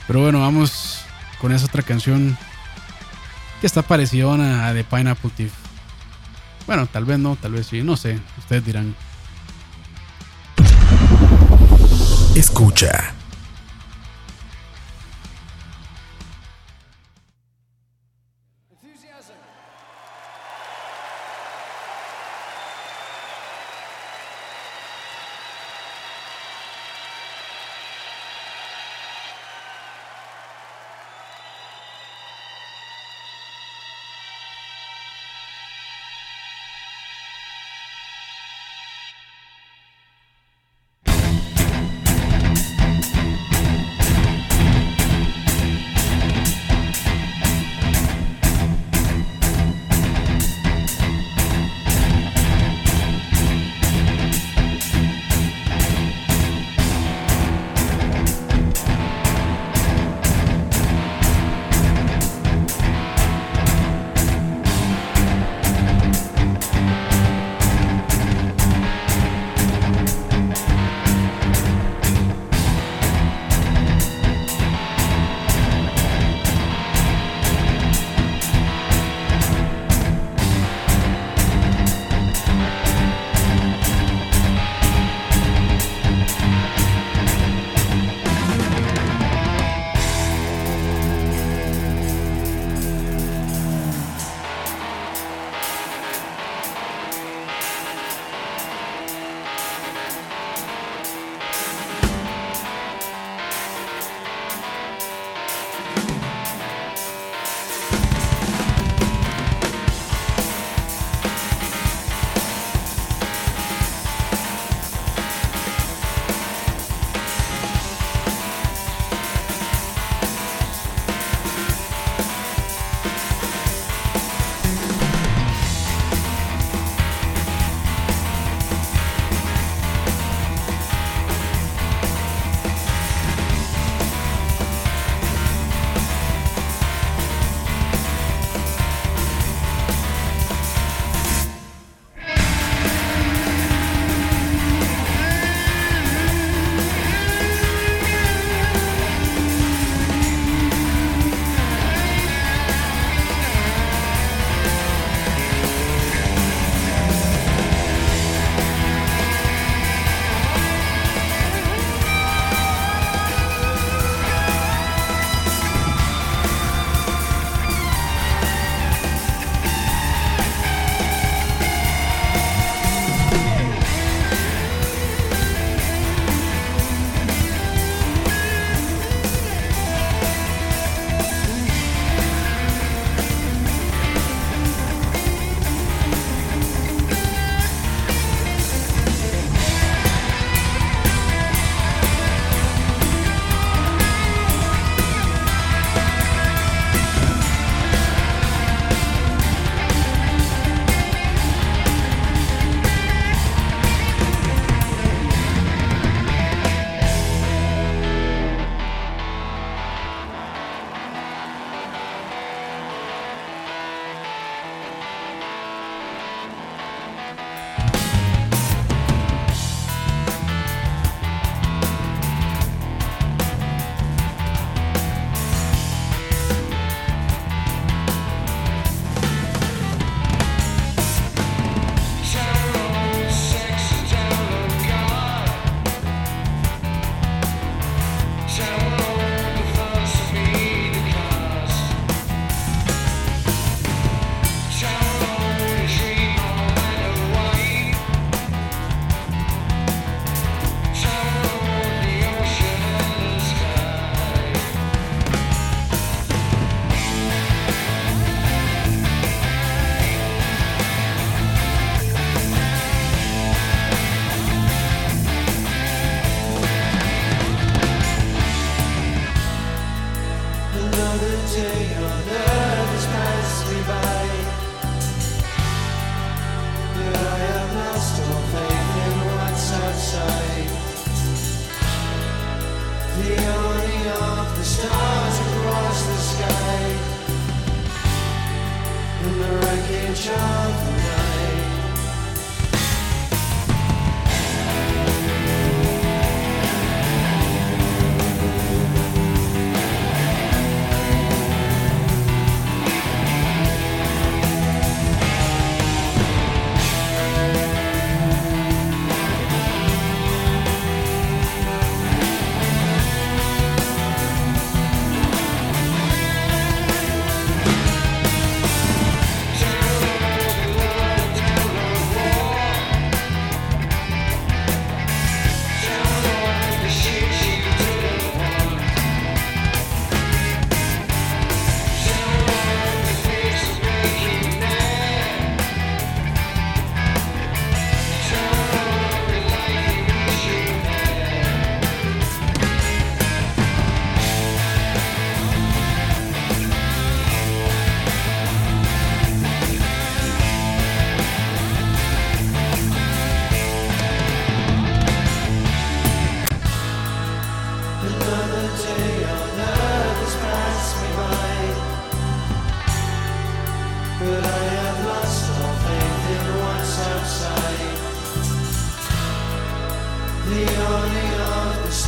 Pero 0.07 0.21
bueno, 0.21 0.41
vamos 0.41 1.01
con 1.41 1.53
esa 1.53 1.67
otra 1.67 1.83
canción 1.83 2.37
que 3.61 3.67
está 3.67 3.83
parecida 3.83 4.69
a 4.69 4.73
The 4.75 4.85
Pineapple 4.85 5.31
Thief. 5.37 5.53
Bueno, 6.67 6.87
tal 6.87 7.05
vez 7.07 7.19
no, 7.19 7.37
tal 7.37 7.53
vez 7.53 7.67
sí, 7.67 7.83
no 7.83 7.97
sé. 7.97 8.19
Ustedes 8.39 8.65
dirán. 8.65 8.95
Escucha. 12.35 13.15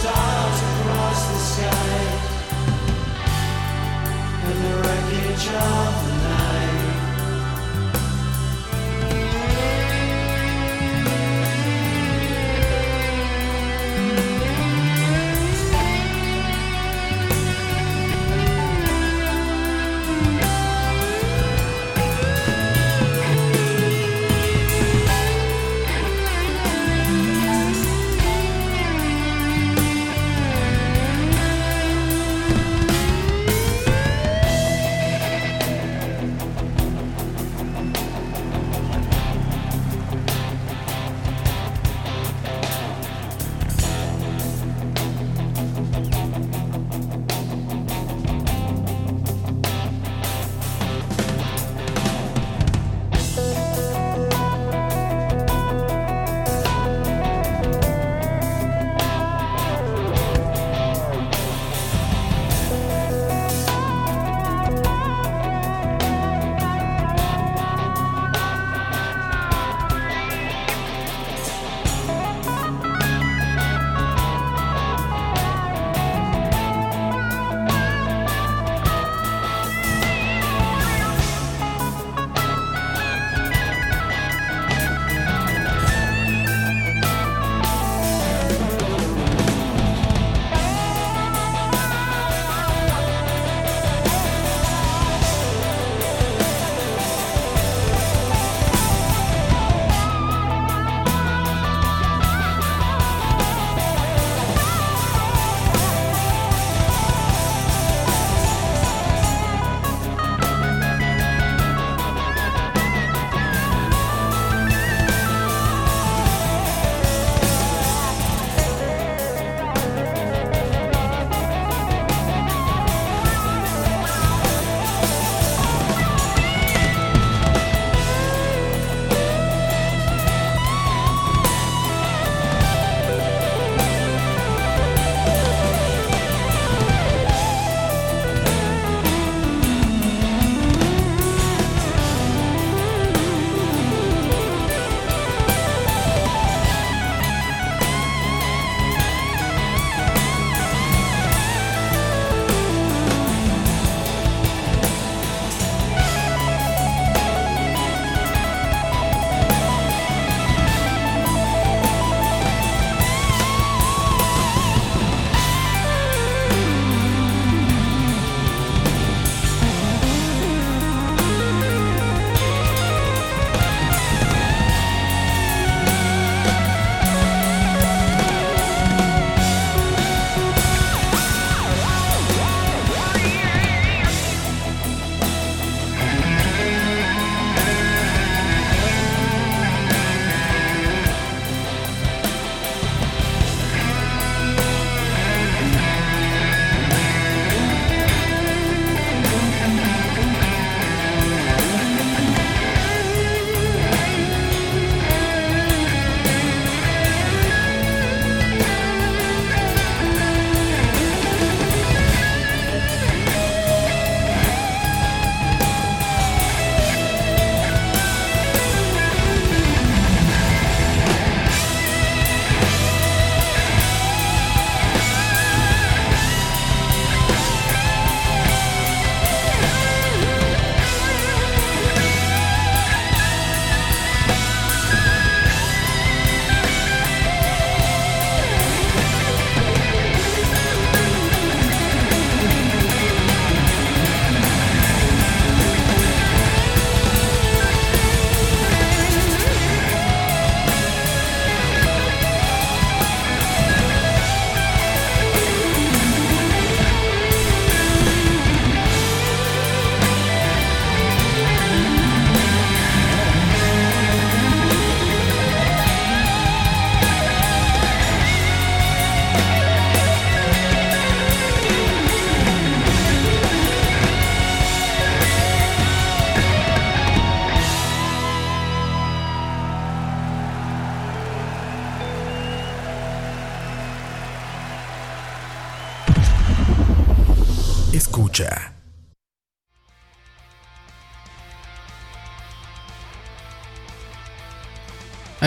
stars 0.00 0.60
across 0.72 1.20
the 1.30 1.38
sky. 1.52 2.00
And 4.46 4.58
the 4.64 4.74
wreckage 4.80 5.46
of 5.48 6.09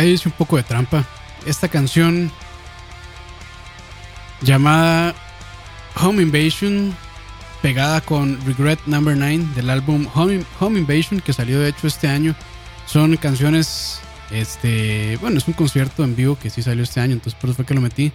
Ahí 0.03 0.11
dice 0.11 0.27
un 0.27 0.35
poco 0.35 0.57
de 0.57 0.63
trampa. 0.63 1.05
Esta 1.45 1.69
canción 1.69 2.29
llamada 4.41 5.15
Home 5.95 6.23
Invasion, 6.23 6.93
pegada 7.61 8.01
con 8.01 8.37
Regret 8.45 8.81
Number 8.85 9.15
9 9.15 9.45
del 9.55 9.69
álbum 9.69 10.05
Home, 10.13 10.43
Home 10.59 10.79
Invasion, 10.81 11.21
que 11.21 11.31
salió 11.31 11.57
de 11.61 11.69
hecho 11.69 11.87
este 11.87 12.09
año. 12.09 12.35
Son 12.85 13.15
canciones, 13.15 14.01
este, 14.29 15.17
bueno, 15.21 15.37
es 15.37 15.47
un 15.47 15.53
concierto 15.53 16.03
en 16.03 16.17
vivo 16.17 16.37
que 16.37 16.49
sí 16.49 16.61
salió 16.61 16.83
este 16.83 16.99
año, 16.99 17.13
entonces 17.13 17.39
por 17.39 17.49
eso 17.49 17.55
fue 17.55 17.65
que 17.65 17.73
lo 17.73 17.79
metí. 17.79 18.11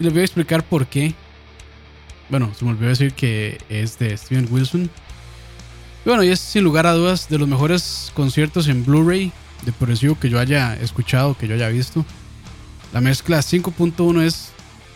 Y 0.00 0.02
les 0.02 0.12
voy 0.12 0.22
a 0.22 0.24
explicar 0.24 0.64
por 0.64 0.88
qué. 0.88 1.14
Bueno, 2.30 2.52
se 2.58 2.64
me 2.64 2.72
olvidó 2.72 2.88
decir 2.88 3.12
que 3.12 3.58
es 3.68 3.96
de 3.96 4.16
Steven 4.16 4.48
Wilson. 4.50 4.90
Y 6.04 6.08
bueno, 6.08 6.24
y 6.24 6.30
es 6.30 6.40
sin 6.40 6.64
lugar 6.64 6.88
a 6.88 6.94
dudas 6.94 7.28
de 7.28 7.38
los 7.38 7.46
mejores 7.46 8.10
conciertos 8.12 8.66
en 8.66 8.84
Blu-ray 8.84 9.30
de 9.64 9.72
progresivo 9.72 10.18
que 10.18 10.28
yo 10.28 10.38
haya 10.38 10.74
escuchado, 10.74 11.36
que 11.36 11.48
yo 11.48 11.54
haya 11.54 11.68
visto. 11.68 12.04
La 12.92 13.00
mezcla 13.00 13.38
5.1 13.38 14.22
es 14.22 14.50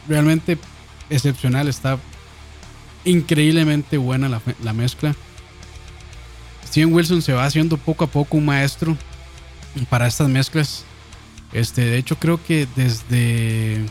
realmente 0.08 0.58
excepcional, 1.08 1.68
está 1.68 1.98
increíblemente 3.04 3.96
buena 3.96 4.28
la, 4.28 4.42
la 4.62 4.72
mezcla. 4.72 5.14
Steven 6.66 6.92
Wilson 6.92 7.22
se 7.22 7.32
va 7.32 7.44
haciendo 7.44 7.78
poco 7.78 8.04
a 8.04 8.08
poco 8.08 8.36
un 8.36 8.44
maestro 8.44 8.96
para 9.88 10.06
estas 10.06 10.28
mezclas. 10.28 10.84
Este, 11.52 11.84
de 11.84 11.96
hecho, 11.96 12.18
creo 12.18 12.42
que 12.42 12.66
desde 12.76 13.86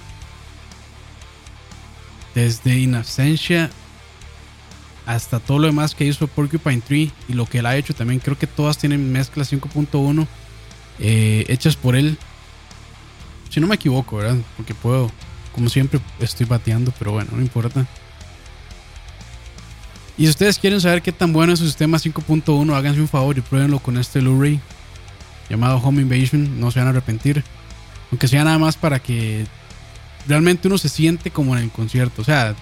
desde 2.35 2.77
In 2.77 2.95
Absentia 2.95 3.71
hasta 5.05 5.39
todo 5.39 5.59
lo 5.59 5.67
demás 5.67 5.95
que 5.95 6.05
hizo 6.05 6.27
Porcupine 6.27 6.81
Tree 6.81 7.11
y 7.29 7.33
lo 7.33 7.45
que 7.45 7.59
él 7.59 7.65
ha 7.65 7.77
hecho 7.77 7.93
también, 7.93 8.19
creo 8.19 8.37
que 8.37 8.47
todas 8.47 8.77
tienen 8.77 9.11
mezclas 9.11 9.53
5.1 9.53 10.27
eh, 10.99 11.45
hechas 11.47 11.75
por 11.75 11.95
él. 11.95 12.17
Si 13.49 13.59
no 13.59 13.67
me 13.67 13.75
equivoco, 13.75 14.17
¿verdad? 14.17 14.37
Porque 14.57 14.73
puedo, 14.73 15.11
como 15.53 15.69
siempre, 15.69 15.99
estoy 16.19 16.45
bateando, 16.45 16.93
pero 16.97 17.11
bueno, 17.11 17.31
no 17.33 17.41
importa. 17.41 17.85
Y 20.17 20.23
si 20.23 20.29
ustedes 20.29 20.59
quieren 20.59 20.79
saber 20.79 21.01
qué 21.01 21.11
tan 21.11 21.33
bueno 21.33 21.53
es 21.53 21.59
su 21.59 21.65
sistema 21.65 21.97
5.1, 21.97 22.73
háganse 22.73 23.01
un 23.01 23.07
favor 23.07 23.37
y 23.37 23.41
pruébenlo 23.41 23.79
con 23.79 23.97
este 23.97 24.19
Blu-ray 24.19 24.61
llamado 25.49 25.77
Home 25.77 26.01
Invasion. 26.01 26.59
No 26.59 26.71
se 26.71 26.79
van 26.79 26.87
a 26.87 26.91
arrepentir. 26.91 27.43
Aunque 28.11 28.27
sea 28.27 28.43
nada 28.43 28.57
más 28.57 28.77
para 28.77 28.99
que 28.99 29.45
realmente 30.27 30.67
uno 30.67 30.77
se 30.77 30.87
siente 30.87 31.31
como 31.31 31.55
en 31.55 31.63
el 31.63 31.69
concierto. 31.69 32.21
O 32.21 32.25
sea, 32.25 32.55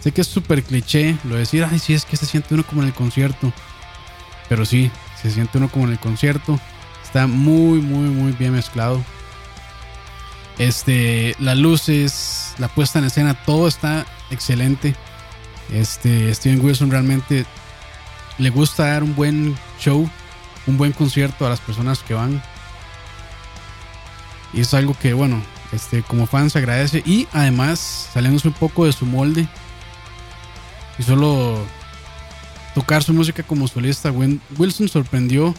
sé 0.00 0.12
que 0.12 0.20
es 0.20 0.28
súper 0.28 0.62
cliché 0.62 1.16
lo 1.24 1.34
de 1.34 1.40
decir, 1.40 1.66
ay, 1.68 1.78
sí, 1.80 1.94
es 1.94 2.04
que 2.04 2.16
se 2.16 2.26
siente 2.26 2.54
uno 2.54 2.64
como 2.64 2.82
en 2.82 2.88
el 2.88 2.94
concierto. 2.94 3.52
Pero 4.48 4.64
sí, 4.64 4.90
se 5.20 5.30
siente 5.30 5.58
uno 5.58 5.70
como 5.70 5.86
en 5.86 5.92
el 5.92 5.98
concierto. 5.98 6.60
Está 7.12 7.26
muy, 7.26 7.82
muy, 7.82 8.08
muy 8.08 8.32
bien 8.32 8.54
mezclado. 8.54 9.04
Este, 10.56 11.36
las 11.38 11.58
luces, 11.58 12.54
la 12.56 12.68
puesta 12.68 13.00
en 13.00 13.04
escena, 13.04 13.34
todo 13.34 13.68
está 13.68 14.06
excelente. 14.30 14.96
Este, 15.70 16.34
Steven 16.34 16.64
Wilson 16.64 16.90
realmente 16.90 17.44
le 18.38 18.48
gusta 18.48 18.86
dar 18.86 19.02
un 19.02 19.14
buen 19.14 19.54
show, 19.78 20.08
un 20.66 20.78
buen 20.78 20.92
concierto 20.92 21.46
a 21.46 21.50
las 21.50 21.60
personas 21.60 21.98
que 21.98 22.14
van. 22.14 22.42
Y 24.54 24.62
es 24.62 24.72
algo 24.72 24.96
que, 24.98 25.12
bueno, 25.12 25.42
este, 25.70 26.02
como 26.02 26.26
fan 26.26 26.48
se 26.48 26.60
agradece. 26.60 27.02
Y 27.04 27.28
además, 27.34 28.08
saliéndose 28.10 28.48
un 28.48 28.54
poco 28.54 28.86
de 28.86 28.92
su 28.94 29.04
molde. 29.04 29.46
Y 30.98 31.02
solo 31.02 31.62
tocar 32.74 33.02
su 33.02 33.12
música 33.12 33.42
como 33.42 33.68
solista. 33.68 34.10
Wilson 34.56 34.88
sorprendió 34.88 35.54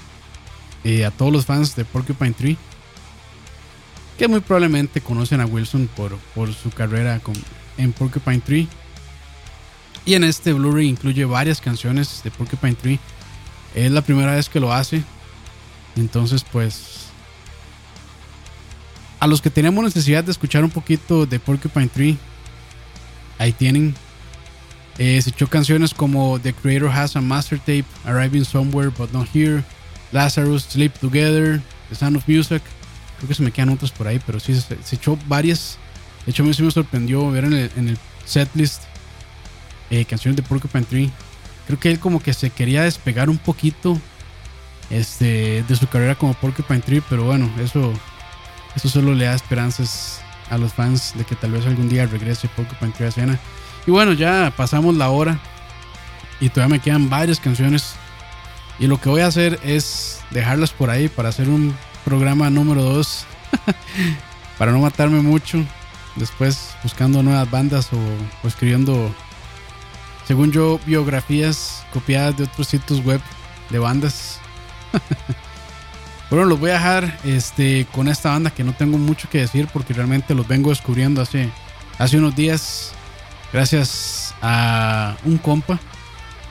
eh, 0.84 1.06
a 1.06 1.12
todos 1.12 1.32
los 1.32 1.46
fans 1.46 1.76
de 1.76 1.86
Porcupine 1.86 2.34
Tree. 2.34 2.58
Que 4.18 4.28
muy 4.28 4.40
probablemente 4.42 5.02
conocen 5.02 5.42
a 5.42 5.46
Wilson 5.46 5.90
por, 5.96 6.18
por 6.36 6.54
su 6.54 6.70
carrera 6.70 7.20
con- 7.20 7.34
en 7.78 7.92
Porcupine 7.94 8.40
Tree. 8.40 8.68
Y 10.06 10.14
en 10.16 10.24
este 10.24 10.54
Blu-ray 10.54 10.88
incluye 10.90 11.26
varias 11.26 11.62
canciones 11.62 12.22
de 12.24 12.32
Porcupine 12.32 12.76
Tree. 12.76 13.00
Es 13.74 13.92
la 13.92 14.02
primera 14.02 14.36
vez 14.36 14.50
que 14.50 14.60
lo 14.60 14.72
hace. 14.74 15.04
Entonces, 15.96 16.44
pues. 16.44 17.08
A 19.20 19.28
los 19.28 19.42
que 19.42 19.50
tenemos 19.50 19.84
necesidad 19.84 20.24
de 20.24 20.32
escuchar 20.32 20.64
un 20.64 20.70
poquito 20.70 21.26
de 21.26 21.40
Porcupine 21.40 21.88
Tree, 21.88 22.18
ahí 23.40 23.54
tienen. 23.54 23.96
Eh, 24.98 25.20
se 25.22 25.30
echó 25.32 25.48
canciones 25.48 25.94
como 25.94 26.40
The 26.40 26.54
Creator 26.54 26.90
Has 26.90 27.16
a 27.16 27.22
Master 27.22 27.58
Tape, 27.58 27.86
Arriving 28.06 28.46
Somewhere 28.46 28.90
But 28.96 29.12
Not 29.12 29.28
Here, 29.34 29.64
Lazarus, 30.14 30.64
Sleep 30.64 30.94
Together, 30.94 31.62
The 31.90 31.96
Sound 31.96 32.18
of 32.18 32.28
Music. 32.28 32.62
Creo 33.18 33.28
que 33.28 33.36
se 33.36 33.44
me 33.44 33.52
quedan 33.52 33.70
otras 33.70 33.92
por 33.92 34.08
ahí, 34.08 34.22
pero 34.26 34.40
sí, 34.40 34.56
se, 34.56 34.78
se 34.84 34.96
echó 34.96 35.18
varias. 35.28 35.78
De 36.26 36.32
hecho, 36.32 36.44
a 36.44 36.46
mí 36.46 36.54
sí 36.54 36.64
me 36.64 36.72
sorprendió 36.72 37.30
ver 37.32 37.46
en 37.46 37.54
el, 37.54 37.72
en 37.76 37.90
el 37.90 37.98
setlist 38.26 38.84
eh, 39.90 40.06
canciones 40.06 40.36
de 40.36 40.44
Porcupine 40.44 40.86
Tree. 40.86 41.12
Creo 41.68 41.80
que 41.80 41.92
él 41.92 42.00
como 42.00 42.22
que 42.22 42.34
se 42.34 42.50
quería 42.50 42.84
despegar 42.84 43.30
un 43.30 43.38
poquito 43.38 44.00
este, 44.90 45.64
de 45.68 45.76
su 45.76 45.88
carrera 45.88 46.16
como 46.16 46.34
Porcupine 46.34 46.82
Tree, 46.82 47.02
pero 47.10 47.24
bueno, 47.24 47.50
eso, 47.62 47.94
eso 48.76 48.90
solo 48.90 49.14
le 49.14 49.26
da 49.26 49.34
esperanzas 49.34 50.22
a 50.50 50.58
los 50.58 50.74
fans 50.74 51.14
de 51.16 51.26
que 51.26 51.36
tal 51.36 51.52
vez 51.52 51.66
algún 51.66 51.90
día 51.90 52.06
regrese 52.06 52.48
Porcupine 52.50 52.92
Tree 52.92 53.06
a 53.06 53.10
escena. 53.10 53.40
Y 53.86 53.92
bueno, 53.92 54.14
ya 54.14 54.54
pasamos 54.56 54.96
la 54.96 55.10
hora 55.10 55.40
y 56.40 56.50
todavía 56.50 56.78
me 56.78 56.82
quedan 56.82 57.10
varias 57.10 57.40
canciones. 57.40 57.96
Y 58.80 58.88
lo 58.88 59.00
que 59.00 59.10
voy 59.10 59.22
a 59.22 59.28
hacer 59.28 59.60
es 59.64 60.20
dejarlas 60.32 60.72
por 60.72 60.90
ahí 60.90 61.08
para 61.10 61.30
hacer 61.30 61.48
un 61.50 61.76
programa 62.04 62.50
número 62.50 62.84
2. 62.84 63.26
para 64.58 64.72
no 64.72 64.80
matarme 64.80 65.22
mucho. 65.22 65.64
Después 66.16 66.76
buscando 66.84 67.24
nuevas 67.24 67.50
bandas 67.50 67.90
o, 67.92 68.48
escribiendo, 68.48 69.14
según 70.28 70.52
yo, 70.52 70.80
biografías 70.86 71.84
copiadas 71.92 72.38
de 72.38 72.44
otros 72.44 72.68
sitios 72.68 73.04
web 73.04 73.22
de 73.70 73.80
bandas. 73.80 74.40
bueno, 76.30 76.46
los 76.46 76.60
voy 76.60 76.70
a 76.70 76.74
dejar 76.74 77.20
este, 77.24 77.88
con 77.92 78.08
esta 78.08 78.30
banda 78.30 78.52
que 78.52 78.64
no 78.64 78.74
tengo 78.74 78.98
mucho 78.98 79.28
que 79.30 79.40
decir 79.40 79.68
porque 79.74 79.94
realmente 79.94 80.36
los 80.36 80.48
vengo 80.48 80.70
descubriendo 80.70 81.22
hace, 81.22 81.50
hace 81.98 82.18
unos 82.18 82.36
días. 82.36 82.92
Gracias 83.52 84.34
a 84.42 85.16
un 85.26 85.38
compa 85.38 85.80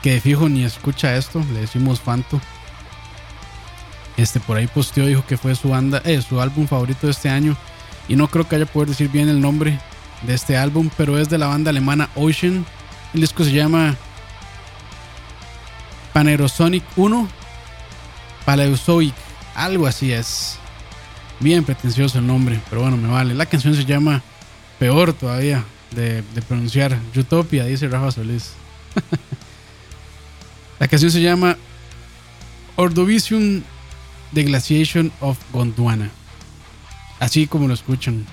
que 0.03 0.21
fijo 0.21 0.49
ni 0.49 0.65
escucha 0.65 1.17
esto, 1.17 1.45
le 1.53 1.61
decimos 1.61 2.01
Fanto. 2.01 2.41
Este 4.17 4.41
por 4.41 4.57
ahí 4.57 4.67
posteó, 4.67 5.07
dijo 5.07 5.25
que 5.27 5.37
fue 5.37 5.55
su 5.55 5.71
banda, 5.71 6.03
eh, 6.05 6.21
su 6.21 6.41
álbum 6.41 6.67
favorito 6.67 7.07
de 7.07 7.13
este 7.13 7.31
año. 7.31 7.57
Y 8.09 8.17
no 8.17 8.29
creo 8.29 8.47
que 8.47 8.57
haya 8.57 8.67
poder 8.67 8.89
decir 8.89 9.09
bien 9.09 9.29
el 9.29 9.41
nombre 9.41 9.79
de 10.23 10.35
este 10.35 10.57
álbum, 10.57 10.91
pero 10.97 11.19
es 11.19 11.31
de 11.31 11.39
la 11.39 11.47
banda 11.47 11.71
alemana 11.71 12.11
Ocean. 12.17 12.67
El 13.15 13.21
disco 13.21 13.45
se 13.45 13.53
llama 13.53 13.97
Panerosonic 16.13 16.85
1 16.97 17.29
Paleozoic, 18.45 19.15
algo 19.55 19.87
así 19.87 20.13
es. 20.13 20.59
Bien 21.41 21.65
pretencioso 21.65 22.19
el 22.19 22.27
nombre, 22.27 22.61
pero 22.69 22.83
bueno, 22.83 22.97
me 22.97 23.09
vale. 23.09 23.35
La 23.35 23.47
canción 23.47 23.75
se 23.75 23.85
llama 23.85 24.23
Peor 24.79 25.13
todavía 25.13 25.65
de, 25.93 26.23
de 26.23 26.43
pronunciar, 26.43 26.99
Utopia, 27.17 27.65
dice 27.65 27.89
Rafa 27.89 28.11
Solís. 28.11 28.53
La 30.83 30.89
canción 30.89 31.13
se 31.13 31.23
llama 31.23 31.57
Ordovicium 32.75 33.63
The 34.35 34.43
Glaciation 34.43 35.13
of 35.21 35.39
Gondwana. 35.53 36.11
Así 37.21 37.47
como 37.47 37.69
lo 37.69 37.75
escuchan. 37.75 38.27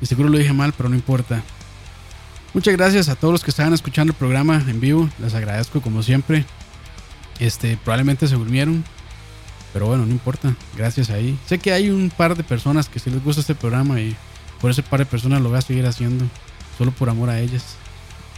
Y 0.00 0.06
seguro 0.06 0.28
lo 0.28 0.36
dije 0.36 0.52
mal, 0.52 0.74
pero 0.76 0.88
no 0.88 0.96
importa. 0.96 1.44
Muchas 2.54 2.74
gracias 2.74 3.08
a 3.08 3.14
todos 3.14 3.30
los 3.30 3.44
que 3.44 3.50
estaban 3.50 3.72
escuchando 3.72 4.10
el 4.10 4.18
programa 4.18 4.64
en 4.66 4.80
vivo. 4.80 5.08
Les 5.20 5.32
agradezco 5.34 5.80
como 5.80 6.02
siempre. 6.02 6.44
Este, 7.38 7.76
probablemente 7.76 8.26
se 8.26 8.34
durmieron. 8.34 8.82
Pero 9.72 9.86
bueno, 9.86 10.04
no 10.04 10.10
importa. 10.10 10.56
Gracias 10.76 11.08
ahí. 11.08 11.38
Sé 11.46 11.60
que 11.60 11.72
hay 11.72 11.88
un 11.90 12.10
par 12.10 12.36
de 12.36 12.42
personas 12.42 12.88
que 12.88 12.98
sí 12.98 13.10
les 13.10 13.22
gusta 13.22 13.42
este 13.42 13.54
programa 13.54 14.00
y 14.00 14.16
por 14.60 14.72
ese 14.72 14.82
par 14.82 14.98
de 14.98 15.06
personas 15.06 15.40
lo 15.40 15.50
voy 15.50 15.58
a 15.58 15.62
seguir 15.62 15.86
haciendo. 15.86 16.24
Solo 16.76 16.90
por 16.90 17.08
amor 17.08 17.30
a 17.30 17.38
ellas. 17.38 17.76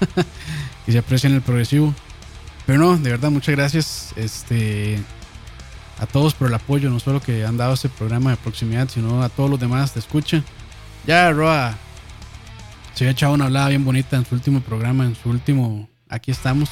que 0.84 0.92
se 0.92 0.98
aprecian 0.98 1.32
el 1.32 1.40
progresivo. 1.40 1.94
Pero 2.66 2.78
no, 2.78 2.96
de 2.96 3.10
verdad, 3.10 3.30
muchas 3.30 3.54
gracias. 3.54 4.12
Este 4.16 4.98
a 6.00 6.06
todos 6.06 6.34
por 6.34 6.48
el 6.48 6.54
apoyo, 6.54 6.90
no 6.90 6.98
solo 6.98 7.20
que 7.20 7.44
han 7.44 7.56
dado 7.56 7.74
este 7.74 7.88
programa 7.88 8.30
de 8.30 8.36
proximidad, 8.36 8.88
sino 8.88 9.22
a 9.22 9.28
todos 9.28 9.48
los 9.48 9.60
demás 9.60 9.94
de 9.94 10.00
escucha. 10.00 10.42
Ya 11.06 11.30
Roa 11.30 11.76
se 12.94 13.04
había 13.04 13.12
echado 13.12 13.34
una 13.34 13.44
hablada 13.44 13.68
bien 13.68 13.84
bonita 13.84 14.16
en 14.16 14.26
su 14.26 14.34
último 14.34 14.60
programa, 14.60 15.04
en 15.04 15.14
su 15.14 15.28
último 15.30 15.88
Aquí 16.08 16.30
estamos. 16.30 16.70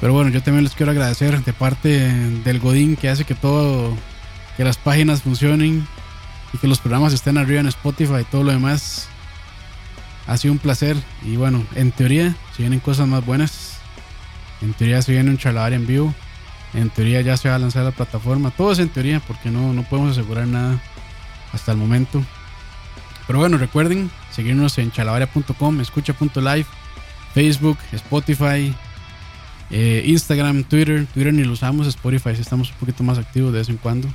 Pero 0.00 0.12
bueno, 0.14 0.30
yo 0.30 0.42
también 0.42 0.64
les 0.64 0.74
quiero 0.74 0.92
agradecer 0.92 1.44
de 1.44 1.52
parte 1.52 2.08
del 2.44 2.60
Godín 2.60 2.96
que 2.96 3.08
hace 3.08 3.24
que 3.24 3.34
todo, 3.34 3.94
que 4.56 4.64
las 4.64 4.78
páginas 4.78 5.22
funcionen 5.22 5.86
y 6.52 6.58
que 6.58 6.68
los 6.68 6.78
programas 6.78 7.12
estén 7.12 7.36
arriba 7.36 7.60
en 7.60 7.66
Spotify 7.66 8.20
y 8.20 8.24
todo 8.24 8.44
lo 8.44 8.52
demás. 8.52 9.08
Ha 10.28 10.36
sido 10.36 10.52
un 10.52 10.58
placer 10.58 10.94
y 11.24 11.36
bueno, 11.36 11.64
en 11.74 11.90
teoría, 11.90 12.36
Se 12.54 12.62
vienen 12.62 12.80
cosas 12.80 13.08
más 13.08 13.24
buenas. 13.24 13.78
En 14.60 14.74
teoría 14.74 15.00
se 15.00 15.12
viene 15.12 15.30
un 15.30 15.38
charlavar 15.38 15.72
en 15.72 15.86
vivo. 15.86 16.14
En 16.74 16.90
teoría 16.90 17.22
ya 17.22 17.38
se 17.38 17.48
va 17.48 17.54
a 17.54 17.58
lanzar 17.58 17.84
la 17.84 17.92
plataforma. 17.92 18.50
Todo 18.50 18.72
es 18.72 18.78
en 18.78 18.90
teoría 18.90 19.20
porque 19.20 19.50
no, 19.50 19.72
no 19.72 19.84
podemos 19.84 20.12
asegurar 20.12 20.46
nada 20.46 20.82
hasta 21.52 21.72
el 21.72 21.78
momento. 21.78 22.22
Pero 23.26 23.38
bueno, 23.38 23.56
recuerden 23.56 24.10
seguirnos 24.30 24.76
en 24.76 24.92
chalabaria.com, 24.92 25.80
escucha.live, 25.80 26.66
Facebook, 27.32 27.78
Spotify, 27.92 28.74
eh, 29.70 30.02
Instagram, 30.04 30.64
Twitter. 30.64 31.06
Twitter 31.14 31.32
ni 31.32 31.44
lo 31.44 31.52
usamos, 31.52 31.86
Spotify 31.86 32.34
sí 32.34 32.42
estamos 32.42 32.70
un 32.70 32.76
poquito 32.76 33.02
más 33.02 33.16
activos 33.16 33.52
de 33.52 33.60
vez 33.60 33.70
en 33.70 33.78
cuando. 33.78 34.08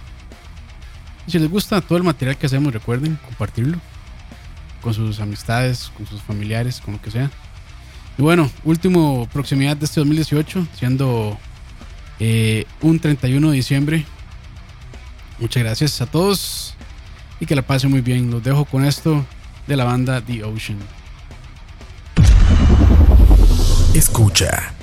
Si 1.25 1.39
les 1.39 1.49
gusta 1.49 1.81
todo 1.81 1.97
el 1.97 2.03
material 2.03 2.37
que 2.37 2.45
hacemos, 2.45 2.71
recuerden 2.71 3.17
compartirlo 3.25 3.79
con 4.83 4.93
sus 4.93 5.19
amistades, 5.19 5.91
con 5.95 6.05
sus 6.05 6.21
familiares, 6.21 6.81
con 6.81 6.93
lo 6.93 7.01
que 7.01 7.09
sea. 7.09 7.31
Y 8.17 8.21
bueno, 8.21 8.49
último 8.63 9.27
proximidad 9.31 9.75
de 9.77 9.85
este 9.85 9.99
2018, 10.01 10.67
siendo 10.77 11.37
eh, 12.19 12.65
un 12.81 12.99
31 12.99 13.49
de 13.49 13.55
diciembre. 13.55 14.05
Muchas 15.39 15.63
gracias 15.63 16.01
a 16.01 16.05
todos 16.05 16.75
y 17.39 17.45
que 17.45 17.55
la 17.55 17.63
pasen 17.63 17.89
muy 17.89 18.01
bien. 18.01 18.29
Los 18.29 18.43
dejo 18.43 18.65
con 18.65 18.85
esto 18.85 19.25
de 19.65 19.75
la 19.75 19.85
banda 19.85 20.21
The 20.21 20.43
Ocean. 20.43 20.77
Escucha. 23.95 24.73